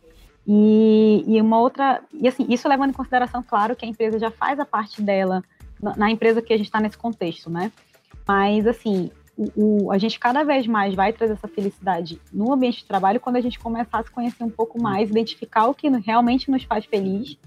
E, 0.48 1.26
e 1.28 1.42
uma 1.42 1.60
outra, 1.60 2.02
e 2.14 2.26
assim, 2.26 2.46
isso 2.48 2.70
levando 2.70 2.92
em 2.92 2.94
consideração, 2.94 3.44
claro, 3.44 3.76
que 3.76 3.86
a 3.86 3.88
empresa 3.88 4.18
já 4.18 4.32
faz 4.32 4.60
a 4.60 4.66
parte 4.66 5.02
dela 5.02 5.44
na, 5.98 6.10
empresa 6.10 6.42
que 6.42 6.54
a 6.54 6.58
gente 6.58 6.68
está 6.68 6.80
nesse 6.80 6.98
contexto, 6.98 7.50
né? 7.50 7.70
Mas 8.26 8.66
assim, 8.66 9.12
o, 9.38 9.86
o, 9.86 9.92
a 9.92 9.98
gente 9.98 10.18
cada 10.18 10.44
vez 10.44 10.66
mais 10.66 10.96
vai 10.96 11.12
trazer 11.12 11.34
essa 11.34 11.50
felicidade 11.50 12.22
no 12.32 12.54
ambiente 12.54 12.80
de 12.80 12.86
trabalho 12.86 13.20
quando 13.20 13.36
a 13.36 13.42
gente 13.42 13.60
começar 13.60 14.00
a 14.00 14.04
se 14.04 14.10
conhecer 14.10 14.44
um 14.44 14.50
pouco 14.50 14.82
mais, 14.82 15.10
identificar 15.10 15.68
o 15.68 15.74
que 15.74 15.90
realmente 15.90 16.50
nos 16.50 16.64
faz 16.64 16.86
feliz 16.86 17.38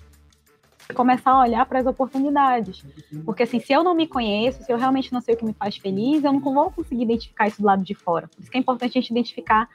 começar 0.94 1.30
a 1.32 1.40
olhar 1.40 1.66
para 1.66 1.80
as 1.80 1.86
oportunidades. 1.86 2.84
Porque 3.24 3.42
assim, 3.42 3.60
se 3.60 3.72
eu 3.72 3.82
não 3.82 3.94
me 3.94 4.06
conheço, 4.06 4.62
se 4.62 4.72
eu 4.72 4.76
realmente 4.76 5.12
não 5.12 5.20
sei 5.20 5.34
o 5.34 5.38
que 5.38 5.44
me 5.44 5.52
faz 5.52 5.76
feliz, 5.76 6.24
eu 6.24 6.32
não 6.32 6.40
vou 6.40 6.70
conseguir 6.70 7.02
identificar 7.02 7.48
isso 7.48 7.60
do 7.60 7.66
lado 7.66 7.82
de 7.82 7.94
fora. 7.94 8.28
Por 8.28 8.40
isso 8.40 8.50
que 8.50 8.56
é 8.56 8.60
importante 8.60 8.98
a 8.98 9.00
gente 9.00 9.10
identificar 9.10 9.68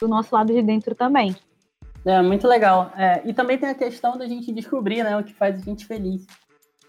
do 0.00 0.08
nosso 0.08 0.34
lado 0.34 0.52
de 0.52 0.62
dentro 0.62 0.94
também. 0.94 1.36
É, 2.04 2.20
muito 2.20 2.46
legal. 2.48 2.92
É, 2.96 3.22
e 3.24 3.32
também 3.32 3.58
tem 3.58 3.68
a 3.68 3.74
questão 3.74 4.16
da 4.16 4.26
gente 4.26 4.52
descobrir 4.52 5.02
né, 5.04 5.16
o 5.16 5.22
que 5.22 5.32
faz 5.32 5.60
a 5.60 5.64
gente 5.64 5.86
feliz. 5.86 6.26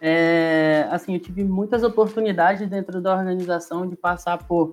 É, 0.01 0.87
assim, 0.91 1.13
eu 1.13 1.19
tive 1.19 1.43
muitas 1.43 1.83
oportunidades 1.83 2.67
dentro 2.67 2.99
da 2.99 3.15
organização 3.15 3.87
de 3.87 3.95
passar 3.95 4.37
por, 4.39 4.71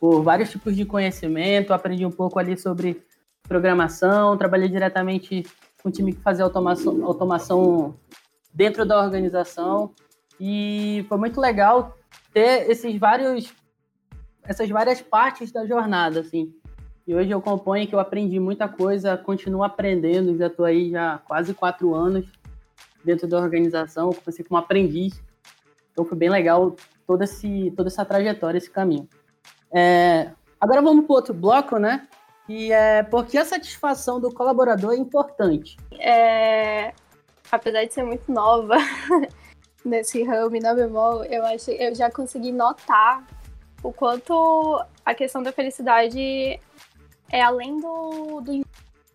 por 0.00 0.22
vários 0.22 0.50
tipos 0.50 0.74
de 0.74 0.84
conhecimento, 0.84 1.74
aprendi 1.74 2.06
um 2.06 2.10
pouco 2.10 2.38
ali 2.38 2.56
sobre 2.56 3.02
programação, 3.42 4.36
trabalhei 4.36 4.68
diretamente 4.68 5.44
um 5.84 5.90
time 5.90 6.12
que 6.12 6.20
fazia 6.20 6.44
automação, 6.44 7.04
automação 7.04 7.96
dentro 8.52 8.84
da 8.84 9.00
organização 9.00 9.92
e 10.40 11.04
foi 11.08 11.18
muito 11.18 11.40
legal 11.40 11.96
ter 12.32 12.70
esses 12.70 12.98
vários 12.98 13.52
essas 14.44 14.68
várias 14.70 15.00
partes 15.02 15.52
da 15.52 15.66
jornada, 15.66 16.20
assim. 16.20 16.54
E 17.06 17.14
hoje 17.14 17.30
eu 17.30 17.40
componho 17.40 17.86
que 17.86 17.94
eu 17.94 18.00
aprendi 18.00 18.40
muita 18.40 18.66
coisa, 18.66 19.16
continuo 19.16 19.62
aprendendo, 19.62 20.36
já 20.36 20.46
estou 20.46 20.64
aí 20.64 20.90
já 20.90 21.18
quase 21.18 21.52
quatro 21.52 21.94
anos 21.94 22.26
dentro 23.04 23.28
da 23.28 23.38
organização, 23.38 24.10
comecei 24.10 24.44
como 24.44 24.58
aprendiz. 24.58 25.22
Então 25.92 26.04
foi 26.04 26.16
bem 26.16 26.30
legal 26.30 26.76
toda, 27.06 27.24
esse, 27.24 27.72
toda 27.76 27.88
essa 27.88 28.04
trajetória, 28.04 28.58
esse 28.58 28.70
caminho. 28.70 29.08
É, 29.70 30.30
agora 30.60 30.80
vamos 30.80 31.06
para 31.06 31.14
outro 31.14 31.34
bloco, 31.34 31.78
né? 31.78 32.06
E 32.48 32.72
é 32.72 33.02
porque 33.02 33.36
a 33.36 33.44
satisfação 33.44 34.18
do 34.18 34.32
colaborador 34.32 34.92
é 34.92 34.96
importante. 34.96 35.76
É, 35.98 36.94
apesar 37.52 37.84
de 37.84 37.92
ser 37.92 38.04
muito 38.04 38.30
nova 38.32 38.76
nesse 39.84 40.22
ramo 40.22 40.58
na 40.60 40.74
bemol, 40.74 41.24
eu 41.24 41.44
acho 41.44 41.70
eu 41.72 41.94
já 41.94 42.10
consegui 42.10 42.52
notar 42.52 43.26
o 43.82 43.92
quanto 43.92 44.82
a 45.04 45.14
questão 45.14 45.42
da 45.42 45.52
felicidade 45.52 46.58
é 47.30 47.42
além 47.42 47.78
do, 47.78 48.40
do 48.40 48.62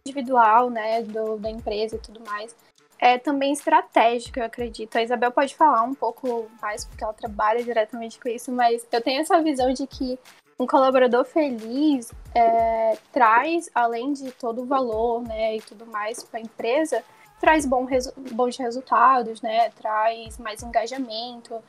individual, 0.06 0.70
né, 0.70 1.02
do, 1.02 1.38
da 1.38 1.50
empresa 1.50 1.96
e 1.96 2.00
tudo 2.00 2.22
mais, 2.26 2.56
é 3.00 3.18
também 3.18 3.52
estratégico, 3.52 4.40
eu 4.40 4.46
acredito. 4.46 4.96
A 4.96 5.04
Isabel 5.04 5.32
pode 5.32 5.56
falar 5.56 5.84
um 5.84 5.94
pouco 5.94 6.50
mais, 6.62 6.86
porque 6.86 7.04
ela 7.04 7.14
trabalha 7.14 7.64
diretamente 7.64 8.20
com 8.20 8.30
isso, 8.30 8.52
mas 8.52 8.88
eu 8.92 9.02
tenho 9.02 9.22
essa 9.22 9.42
visão 9.42 9.74
de 9.74 9.86
que 9.88 10.18
um 10.64 10.68
colaborador 10.68 11.26
feliz 11.26 12.12
é, 12.34 12.98
traz, 13.12 13.70
além 13.76 14.14
de 14.14 14.32
todo 14.32 14.62
o 14.62 14.66
valor, 14.66 15.22
né, 15.22 15.58
e 15.58 15.62
tudo 15.62 15.86
mais 15.86 16.24
para 16.24 16.40
a 16.40 16.42
empresa, 16.42 17.04
traz 17.40 17.66
bom 17.66 17.84
resu 17.84 18.14
bons 18.32 18.58
resultados, 18.58 19.42
né, 19.42 19.70
traz 19.72 20.38
mais 20.38 20.64
engajamento, 20.64 21.62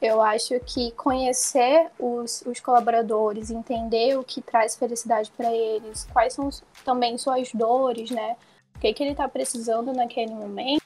eu 0.00 0.20
acho 0.22 0.58
que 0.60 0.92
conhecer 0.92 1.90
os, 1.98 2.42
os 2.46 2.60
colaboradores, 2.60 3.50
entender 3.50 4.18
o 4.18 4.22
que 4.22 4.42
traz 4.42 4.76
felicidade 4.76 5.30
para 5.36 5.52
eles, 5.52 6.06
quais 6.12 6.34
são 6.34 6.50
também 6.84 7.16
suas 7.16 7.50
dores, 7.52 8.10
né? 8.10 8.36
O 8.74 8.78
que, 8.78 8.92
que 8.92 9.02
ele 9.02 9.12
está 9.12 9.26
precisando 9.26 9.94
naquele 9.94 10.34
momento, 10.34 10.82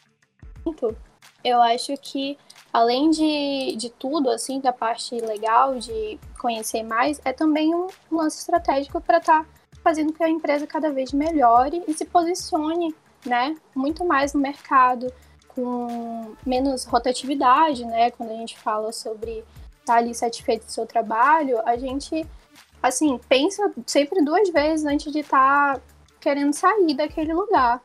eu 1.43 1.61
acho 1.61 1.97
que 1.97 2.39
além 2.73 3.11
de, 3.11 3.75
de 3.77 3.91
tudo, 3.91 4.31
assim, 4.31 4.61
da 4.61 4.73
parte 4.73 5.17
legal 5.17 5.77
de 5.77 6.19
conhecer 6.41 6.83
mais, 6.83 7.21
é 7.25 7.33
também 7.33 7.75
um, 7.75 7.87
lance 8.11 8.39
estratégico 8.39 9.01
para 9.01 9.19
estar 9.19 9.45
tá 9.45 9.49
fazendo 9.83 10.13
que 10.13 10.23
a 10.23 10.29
empresa 10.29 10.67
cada 10.67 10.91
vez 10.91 11.13
melhore 11.13 11.85
e 11.87 11.95
se 11.95 12.05
posicione, 12.05 12.95
né, 13.25 13.55
muito 13.75 14.05
mais 14.05 14.33
no 14.33 14.41
mercado, 14.41 15.13
com 15.49 16.35
menos 16.47 16.85
rotatividade, 16.85 17.85
né? 17.85 18.11
Quando 18.13 18.31
a 18.31 18.37
gente 18.37 18.59
fala 18.59 18.93
sobre 18.93 19.39
estar 19.81 19.95
tá 19.95 19.95
ali 19.97 20.15
satisfeito 20.15 20.65
do 20.65 20.73
seu 20.73 20.87
trabalho, 20.87 21.61
a 21.67 21.77
gente, 21.77 22.27
assim, 22.83 23.19
pensa 23.29 23.71
sempre 23.87 24.23
duas 24.25 24.49
vezes 24.51 24.87
antes 24.87 25.13
de 25.13 25.21
estar 25.21 25.77
tá 25.77 25.83
querendo 26.21 26.53
sair 26.53 26.95
daquele 26.95 27.33
lugar. 27.33 27.83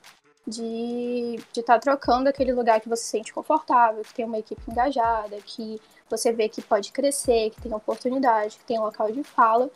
De 0.47 1.39
estar 1.57 1.73
tá 1.73 1.79
trocando 1.79 2.29
aquele 2.29 2.53
lugar 2.53 2.79
que 2.79 2.87
você 2.87 3.01
se 3.01 3.09
sente 3.09 3.33
confortável, 3.33 4.03
que 4.03 4.13
tem 4.13 4.25
uma 4.25 4.37
equipe 4.37 4.61
engajada, 4.69 5.37
que 5.43 5.81
você 6.09 6.31
vê 6.31 6.47
que 6.49 6.61
pode 6.61 6.91
crescer, 6.91 7.49
que 7.51 7.61
tem 7.61 7.73
oportunidade, 7.73 8.57
que 8.57 8.65
tem 8.65 8.79
local 8.79 9.11
de 9.11 9.23
fala. 9.23 9.69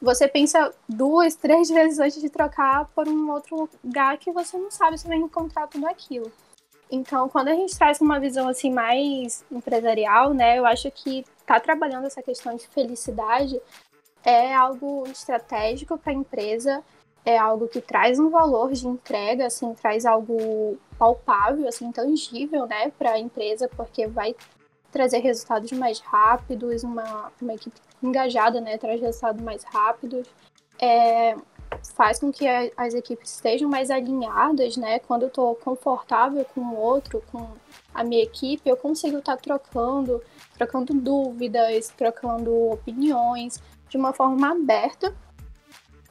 Você 0.00 0.28
pensa 0.28 0.72
duas, 0.88 1.34
três 1.36 1.68
vezes 1.68 1.98
antes 1.98 2.20
de 2.20 2.28
trocar 2.28 2.86
por 2.94 3.08
um 3.08 3.30
outro 3.30 3.68
lugar 3.82 4.18
que 4.18 4.32
você 4.32 4.56
não 4.56 4.70
sabe 4.70 4.98
se 4.98 5.06
vai 5.06 5.16
encontrar 5.16 5.66
tudo 5.68 5.86
aquilo. 5.86 6.30
Então, 6.90 7.28
quando 7.28 7.48
a 7.48 7.54
gente 7.54 7.76
traz 7.76 8.00
uma 8.00 8.20
visão 8.20 8.48
assim 8.48 8.72
mais 8.72 9.44
empresarial, 9.50 10.32
né, 10.32 10.58
eu 10.58 10.64
acho 10.64 10.90
que 10.90 11.24
tá 11.44 11.58
trabalhando 11.58 12.06
essa 12.06 12.22
questão 12.22 12.54
de 12.54 12.66
felicidade 12.68 13.60
é 14.24 14.52
algo 14.52 15.04
estratégico 15.06 15.96
para 15.96 16.12
a 16.12 16.16
empresa, 16.16 16.82
é 17.24 17.38
algo 17.38 17.68
que 17.68 17.80
traz 17.80 18.18
um 18.18 18.28
valor 18.28 18.72
de 18.72 18.86
entrega, 18.86 19.46
assim, 19.46 19.72
traz 19.74 20.04
algo 20.04 20.76
palpável, 20.98 21.68
assim, 21.68 21.92
tangível, 21.92 22.66
né, 22.66 22.90
para 22.98 23.12
a 23.12 23.18
empresa, 23.18 23.68
porque 23.76 24.06
vai 24.08 24.34
trazer 24.96 25.18
resultados 25.18 25.70
mais 25.72 26.00
rápidos, 26.00 26.82
uma, 26.82 27.30
uma 27.40 27.52
equipe 27.52 27.78
engajada, 28.02 28.62
né, 28.62 28.78
traz 28.78 28.98
resultados 28.98 29.42
mais 29.42 29.62
rápidos. 29.62 30.26
É, 30.80 31.36
faz 31.94 32.18
com 32.18 32.32
que 32.32 32.48
a, 32.48 32.70
as 32.78 32.94
equipes 32.94 33.34
estejam 33.34 33.68
mais 33.68 33.90
alinhadas, 33.90 34.78
né? 34.78 34.98
Quando 35.00 35.22
eu 35.22 35.28
estou 35.28 35.54
confortável 35.56 36.46
com 36.54 36.60
o 36.62 36.76
outro, 36.76 37.22
com 37.30 37.46
a 37.94 38.02
minha 38.02 38.22
equipe, 38.22 38.68
eu 38.68 38.76
consigo 38.76 39.18
estar 39.18 39.36
tá 39.36 39.42
trocando, 39.42 40.22
trocando 40.56 40.94
dúvidas, 40.94 41.88
trocando 41.88 42.70
opiniões 42.70 43.62
de 43.90 43.98
uma 43.98 44.14
forma 44.14 44.50
aberta. 44.50 45.14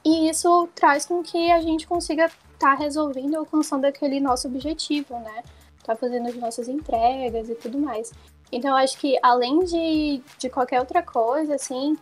E 0.04 0.30
isso 0.30 0.69
traz 0.76 1.08
com 1.08 1.24
que 1.24 1.52
a 1.52 1.60
gente 1.60 1.88
consiga 1.88 2.26
estar 2.26 2.60
tá 2.60 2.76
resolvendo, 2.76 3.36
alcançando 3.36 3.86
aquele 3.86 4.19
nosso 4.19 4.48
objetivo, 4.48 5.17
né? 5.19 5.43
Tá 5.84 5.95
fazendo 5.95 6.28
as 6.28 6.36
nossas 6.36 6.67
entregas 6.67 7.50
e 7.50 7.56
tudo 7.56 7.80
mais. 7.80 8.12
Então, 8.55 8.71
eu 8.71 8.77
acho 8.77 8.97
que 8.97 9.19
além 9.21 9.59
de, 9.65 10.21
de 10.37 10.49
qualquer 10.49 10.79
outra 10.79 11.03
coisa, 11.03 11.55
assim, 11.55 11.97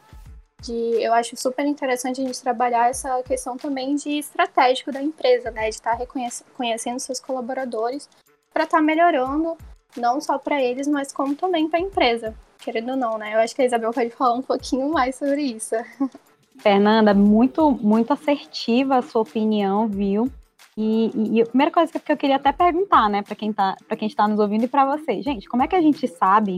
de 0.61 1.01
eu 1.01 1.11
acho 1.11 1.35
super 1.35 1.65
interessante 1.65 2.21
a 2.21 2.23
gente 2.23 2.39
trabalhar 2.39 2.91
essa 2.91 3.23
questão 3.23 3.57
também 3.57 3.95
de 3.95 4.19
estratégico 4.19 4.91
da 4.91 5.01
empresa, 5.01 5.49
né, 5.49 5.63
de 5.63 5.75
estar 5.75 5.93
reconhecendo 5.95 6.99
seus 6.99 7.19
colaboradores 7.19 8.07
para 8.53 8.65
estar 8.65 8.77
tá 8.77 8.83
melhorando 8.83 9.57
não 9.97 10.21
só 10.21 10.37
para 10.37 10.61
eles, 10.61 10.87
mas 10.87 11.11
como 11.11 11.35
também 11.35 11.67
para 11.67 11.79
a 11.79 11.81
empresa, 11.81 12.35
querendo 12.59 12.91
ou 12.91 12.97
não, 12.97 13.17
né? 13.17 13.33
Eu 13.33 13.39
acho 13.39 13.55
que 13.55 13.63
a 13.63 13.65
Isabel 13.65 13.91
pode 13.91 14.11
falar 14.11 14.35
um 14.35 14.41
pouquinho 14.43 14.91
mais 14.91 15.15
sobre 15.15 15.41
isso. 15.41 15.75
Fernanda, 16.59 17.15
muito 17.15 17.71
muito 17.71 18.13
assertiva 18.13 18.97
a 18.97 19.01
sua 19.01 19.23
opinião, 19.23 19.87
viu? 19.87 20.31
E, 20.75 21.37
e, 21.37 21.41
a 21.41 21.45
primeira 21.45 21.71
coisa 21.71 21.99
que 21.99 22.11
eu 22.11 22.17
queria 22.17 22.37
até 22.37 22.51
perguntar, 22.51 23.09
né, 23.09 23.21
para 23.21 23.35
quem 23.35 23.53
tá, 23.53 23.75
para 23.87 23.95
quem 23.95 24.07
está 24.07 24.27
nos 24.27 24.39
ouvindo 24.39 24.65
e 24.65 24.67
para 24.67 24.85
vocês, 24.85 25.23
gente, 25.23 25.47
como 25.47 25.61
é 25.61 25.67
que 25.67 25.75
a 25.75 25.81
gente 25.81 26.07
sabe 26.07 26.57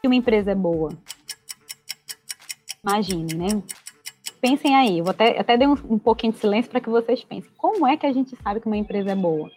que 0.00 0.08
uma 0.08 0.14
empresa 0.14 0.52
é 0.52 0.54
boa? 0.54 0.90
Imagine, 2.82 3.34
né? 3.34 3.62
pensem 4.40 4.74
aí, 4.74 5.02
vou 5.02 5.10
até, 5.10 5.38
até 5.38 5.56
dar 5.56 5.68
um, 5.68 5.76
um 5.88 5.98
pouquinho 5.98 6.32
de 6.32 6.38
silêncio 6.38 6.70
para 6.70 6.80
que 6.80 6.88
vocês 6.88 7.22
pensem. 7.22 7.50
Como 7.56 7.86
é 7.86 7.96
que 7.96 8.06
a 8.06 8.12
gente 8.12 8.34
sabe 8.42 8.60
que 8.60 8.66
uma 8.66 8.76
empresa 8.76 9.10
é 9.10 9.14
boa? 9.14 9.50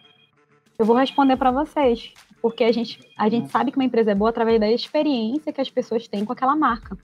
Eu 0.78 0.86
vou 0.86 0.96
responder 0.96 1.38
para 1.38 1.52
vocês, 1.52 2.14
porque 2.42 2.64
a 2.64 2.72
gente, 2.72 3.00
a 3.18 3.30
gente 3.30 3.50
sabe 3.50 3.72
que 3.72 3.78
uma 3.78 3.86
empresa 3.86 4.12
é 4.12 4.16
boa 4.16 4.30
através 4.30 4.60
da 4.60 4.70
experiência 4.70 5.54
que 5.54 5.62
as 5.62 5.70
pessoas 5.70 6.08
têm 6.08 6.26
com 6.26 6.34
aquela 6.34 6.56
marca. 6.56 6.98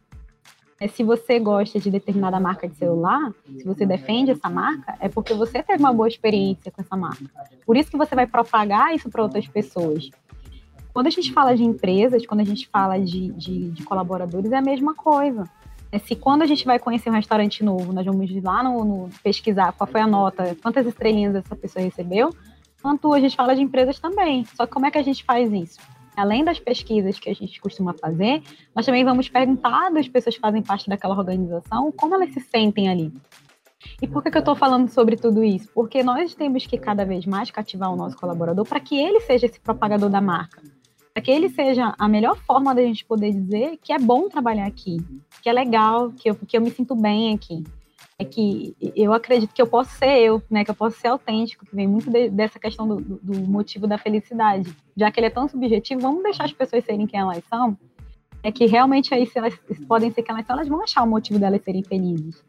É, 0.82 0.88
se 0.88 1.04
você 1.04 1.38
gosta 1.40 1.78
de 1.78 1.92
determinada 1.92 2.40
marca 2.40 2.68
de 2.68 2.76
celular, 2.76 3.34
se 3.58 3.66
você 3.66 3.86
defende 3.86 4.32
essa 4.32 4.50
marca, 4.50 4.96
é 5.02 5.10
porque 5.10 5.34
você 5.34 5.62
teve 5.62 5.84
uma 5.84 5.92
boa 5.92 6.08
experiência 6.08 6.72
com 6.72 6.82
essa 6.82 6.96
marca. 6.96 7.26
Por 7.66 7.76
isso 7.76 7.92
que 7.92 7.98
você 7.98 8.16
vai 8.16 8.26
propagar 8.26 8.96
isso 8.96 9.10
para 9.10 9.22
outras 9.22 9.46
pessoas. 9.46 10.10
Quando 10.94 11.08
a 11.08 11.10
gente 11.10 11.34
fala 11.34 11.56
de 11.56 11.64
empresas, 11.64 12.26
quando 12.26 12.40
a 12.40 12.46
gente 12.46 12.68
fala 12.70 12.98
de, 12.98 13.32
de, 13.34 13.72
de 13.72 13.84
colaboradores, 13.84 14.52
é 14.54 14.58
a 14.58 14.62
mesma 14.62 14.96
coisa. 14.96 15.44
É, 15.92 16.00
se 16.00 16.16
quando 16.16 16.44
a 16.44 16.46
gente 16.46 16.66
vai 16.66 16.80
conhecer 16.80 17.10
um 17.10 17.14
restaurante 17.14 17.64
novo, 17.64 17.92
nós 17.92 18.06
vamos 18.06 18.32
lá 18.42 18.64
no, 18.64 18.86
no, 18.86 19.10
pesquisar 19.22 19.74
qual 19.74 19.88
foi 19.88 20.00
a 20.00 20.08
nota, 20.08 20.56
quantas 20.62 20.86
estrelinhas 20.86 21.36
essa 21.36 21.56
pessoa 21.58 21.84
recebeu, 21.84 22.34
quanto 22.82 23.14
a 23.14 23.20
gente 23.20 23.36
fala 23.36 23.54
de 23.54 23.62
empresas 23.62 24.00
também. 24.00 24.46
Só 24.56 24.66
que 24.66 24.72
como 24.72 24.86
é 24.86 24.92
que 24.92 24.98
a 24.98 25.04
gente 25.04 25.26
faz 25.26 25.52
isso? 25.52 25.80
Além 26.20 26.44
das 26.44 26.60
pesquisas 26.60 27.20
que 27.20 27.30
a 27.30 27.34
gente 27.34 27.60
costuma 27.62 27.94
fazer, 27.94 28.44
nós 28.76 28.86
também 28.86 29.04
vamos 29.04 29.30
perguntar 29.30 29.90
das 29.92 30.08
pessoas 30.08 30.36
que 30.36 30.42
fazem 30.42 30.62
parte 30.62 30.90
daquela 30.90 31.18
organização 31.18 31.92
como 31.92 32.16
elas 32.16 32.34
se 32.34 32.40
sentem 32.40 32.90
ali. 32.90 33.12
E 34.02 34.08
por 34.08 34.22
que, 34.22 34.30
que 34.30 34.38
eu 34.38 34.42
estou 34.42 34.56
falando 34.56 34.90
sobre 34.90 35.16
tudo 35.16 35.44
isso? 35.44 35.70
Porque 35.74 36.04
nós 36.04 36.36
temos 36.36 36.66
que 36.66 36.78
cada 36.78 37.06
vez 37.06 37.26
mais 37.26 37.50
cativar 37.50 37.92
o 37.92 37.96
nosso 37.96 38.18
colaborador 38.18 38.66
para 38.66 38.80
que 38.80 38.98
ele 38.98 39.22
seja 39.22 39.46
esse 39.46 39.60
propagador 39.60 40.10
da 40.10 40.22
marca 40.22 40.62
para 41.14 41.24
que 41.24 41.32
ele 41.32 41.50
seja 41.50 41.94
a 41.98 42.08
melhor 42.08 42.38
forma 42.38 42.74
da 42.74 42.82
gente 42.82 43.04
poder 43.04 43.34
dizer 43.34 43.78
que 43.82 43.92
é 43.92 44.00
bom 44.00 44.30
trabalhar 44.30 44.66
aqui, 44.66 44.98
que 45.42 45.50
é 45.50 45.54
legal, 45.54 46.12
que 46.12 46.30
eu, 46.30 46.36
que 46.36 46.56
eu 46.56 46.62
me 46.62 46.72
sinto 46.72 46.96
bem 46.96 47.34
aqui. 47.34 47.64
É 48.22 48.26
que 48.26 48.76
eu 48.98 49.14
acredito 49.14 49.54
que 49.54 49.62
eu 49.62 49.68
posso 49.68 49.92
ser 49.92 50.20
eu, 50.20 50.44
né? 50.50 50.66
Que 50.66 50.72
eu 50.72 50.76
posso 50.76 51.00
ser 51.00 51.08
autêntico, 51.08 51.66
que 51.66 51.74
vem 51.74 51.88
muito 51.88 52.12
de, 52.12 52.30
dessa 52.30 52.60
questão 52.60 52.86
do, 52.86 52.98
do, 52.98 53.40
motivo 53.48 53.88
da 53.88 53.98
felicidade. 53.98 54.76
Já 54.96 55.10
que 55.10 55.22
ele 55.22 55.28
é 55.28 55.30
tão 55.30 55.48
subjetivo, 55.48 56.02
vamos 56.02 56.22
deixar 56.22 56.44
as 56.44 56.52
pessoas 56.52 56.84
serem 56.84 57.08
quem 57.08 57.18
elas 57.18 57.42
são. 57.50 57.78
É 58.44 58.52
que 58.52 58.66
realmente 58.66 59.14
aí, 59.14 59.26
se 59.26 59.38
elas 59.38 59.58
podem 59.88 60.12
ser 60.12 60.22
quem 60.24 60.36
elas 60.36 60.46
são, 60.46 60.56
elas 60.58 60.68
vão 60.68 60.84
achar 60.84 61.02
o 61.04 61.08
motivo 61.08 61.40
delas 61.40 61.62
serem 61.64 61.82
felizes. 61.82 62.44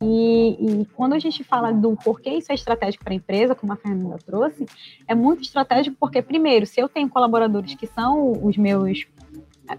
E, 0.00 0.56
e, 0.60 0.84
quando 0.94 1.12
a 1.12 1.18
gente 1.18 1.42
fala 1.44 1.72
do 1.72 1.96
porquê 1.96 2.30
isso 2.30 2.52
é 2.52 2.54
estratégico 2.54 3.04
para 3.04 3.12
a 3.12 3.16
empresa, 3.16 3.54
como 3.54 3.72
a 3.72 3.76
Fernanda 3.76 4.16
trouxe, 4.24 4.64
é 5.06 5.14
muito 5.14 5.42
estratégico 5.42 5.96
porque, 5.98 6.22
primeiro, 6.22 6.64
se 6.64 6.80
eu 6.80 6.88
tenho 6.88 7.08
colaboradores 7.08 7.74
que 7.74 7.86
são 7.86 8.32
os 8.42 8.56
meus, 8.56 9.06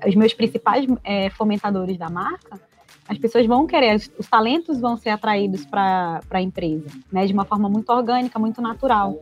os 0.06 0.16
meus 0.16 0.34
principais 0.34 0.86
é, 1.04 1.30
fomentadores 1.32 1.98
da 1.98 2.10
marca, 2.10 2.62
as 3.10 3.18
pessoas 3.18 3.48
vão 3.48 3.66
querer, 3.66 3.96
os 3.96 4.28
talentos 4.30 4.80
vão 4.80 4.96
ser 4.96 5.10
atraídos 5.10 5.66
para 5.66 6.22
a 6.30 6.42
empresa, 6.42 6.88
né, 7.12 7.26
de 7.26 7.34
uma 7.34 7.44
forma 7.44 7.68
muito 7.68 7.92
orgânica, 7.92 8.38
muito 8.38 8.62
natural. 8.62 9.20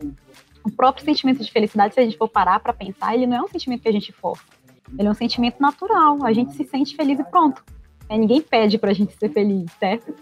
O 0.62 0.70
próprio 0.70 1.02
sentimento 1.02 1.42
de 1.42 1.50
felicidade, 1.50 1.94
se 1.94 2.00
a 2.00 2.04
gente 2.04 2.18
for 2.18 2.28
parar 2.28 2.60
para 2.60 2.74
pensar, 2.74 3.14
ele 3.14 3.26
não 3.26 3.38
é 3.38 3.42
um 3.42 3.48
sentimento 3.48 3.80
que 3.80 3.88
a 3.88 3.92
gente 3.92 4.12
força, 4.12 4.44
ele 4.98 5.08
é 5.08 5.10
um 5.10 5.14
sentimento 5.14 5.56
natural, 5.58 6.22
a 6.22 6.32
gente 6.34 6.52
se 6.52 6.64
sente 6.64 6.94
feliz 6.94 7.18
e 7.18 7.24
pronto. 7.24 7.64
É, 8.10 8.18
ninguém 8.18 8.42
pede 8.42 8.76
para 8.76 8.90
a 8.90 8.94
gente 8.94 9.14
ser 9.14 9.30
feliz, 9.30 9.70
certo? 9.78 10.14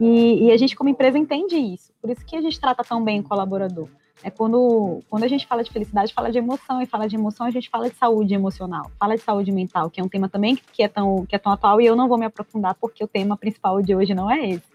E, 0.00 0.46
e, 0.46 0.50
a 0.50 0.56
gente, 0.56 0.74
como 0.74 0.90
empresa, 0.90 1.18
entende 1.18 1.56
isso. 1.56 1.92
Por 2.00 2.10
isso 2.10 2.24
que 2.24 2.36
a 2.36 2.40
gente 2.40 2.58
trata 2.58 2.82
tão 2.82 3.02
bem 3.02 3.20
o 3.20 3.22
colaborador. 3.22 3.88
É 4.22 4.30
quando, 4.30 5.02
quando 5.10 5.24
a 5.24 5.28
gente 5.28 5.46
fala 5.46 5.62
de 5.62 5.70
felicidade, 5.70 6.14
fala 6.14 6.30
de 6.30 6.38
emoção, 6.38 6.80
e 6.80 6.86
fala 6.86 7.06
de 7.06 7.16
emoção, 7.16 7.46
a 7.46 7.50
gente 7.50 7.68
fala 7.68 7.90
de 7.90 7.96
saúde 7.96 8.34
emocional, 8.34 8.90
fala 8.98 9.16
de 9.16 9.22
saúde 9.22 9.52
mental, 9.52 9.90
que 9.90 10.00
é 10.00 10.04
um 10.04 10.08
tema 10.08 10.28
também 10.28 10.56
que 10.72 10.82
é 10.82 10.88
tão, 10.88 11.26
que 11.26 11.36
é 11.36 11.38
tão 11.38 11.52
atual, 11.52 11.80
e 11.80 11.86
eu 11.86 11.96
não 11.96 12.08
vou 12.08 12.16
me 12.16 12.24
aprofundar 12.24 12.74
porque 12.74 13.04
o 13.04 13.08
tema 13.08 13.36
principal 13.36 13.82
de 13.82 13.94
hoje 13.94 14.14
não 14.14 14.30
é 14.30 14.48
esse. 14.48 14.74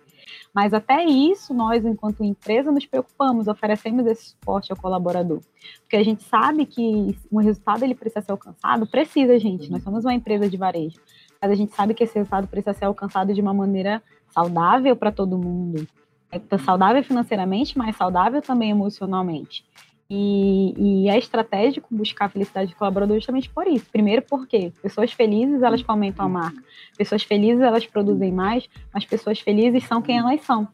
Mas 0.54 0.74
até 0.74 1.04
isso, 1.04 1.54
nós, 1.54 1.86
enquanto 1.86 2.24
empresa, 2.24 2.72
nos 2.72 2.86
preocupamos, 2.86 3.48
oferecemos 3.48 4.06
esse 4.06 4.30
suporte 4.30 4.72
ao 4.72 4.78
colaborador. 4.78 5.42
Porque 5.82 5.96
a 5.96 6.04
gente 6.04 6.24
sabe 6.24 6.66
que 6.66 7.18
um 7.32 7.38
resultado 7.38 7.84
ele 7.84 7.96
precisa 7.96 8.22
ser 8.22 8.32
alcançado, 8.32 8.88
precisa, 8.88 9.40
gente. 9.40 9.70
Nós 9.70 9.84
somos 9.84 10.06
uma 10.06 10.14
empresa 10.14 10.50
de 10.50 10.58
varejo. 10.58 11.00
Mas 11.42 11.52
a 11.52 11.56
gente 11.56 11.74
sabe 11.74 11.94
que 11.94 12.04
esse 12.04 12.16
resultado 12.16 12.48
precisa 12.48 12.74
ser 12.74 12.86
alcançado 12.86 13.34
de 13.34 13.42
uma 13.42 13.54
maneira 13.54 14.02
saudável 14.30 14.96
para 14.96 15.12
todo 15.12 15.38
mundo. 15.38 15.88
É 16.32 16.58
saudável 16.60 17.04
financeiramente, 17.04 17.78
mas 17.78 17.96
saudável 17.96 18.42
também 18.42 18.70
emocionalmente. 18.70 19.66
E, 20.12 20.74
e, 20.76 21.10
é 21.10 21.18
estratégico 21.20 21.88
buscar 21.92 22.26
a 22.26 22.30
felicidade 22.30 22.70
de 22.70 22.76
colaboradores 22.76 23.22
justamente 23.22 23.50
por 23.50 23.68
isso. 23.68 23.86
Primeiro, 23.92 24.24
porque 24.24 24.72
pessoas 24.82 25.12
felizes 25.12 25.62
elas 25.62 25.82
fomentam 25.82 26.26
a 26.26 26.30
marca, 26.30 26.64
pessoas 26.98 27.22
felizes 27.22 27.62
elas 27.62 27.86
produzem 27.86 28.32
mais, 28.32 28.68
mas 28.92 29.06
pessoas 29.06 29.40
felizes 29.40 29.84
são 29.84 30.02
quem 30.02 30.18
elas 30.18 30.42
são. 30.42 30.68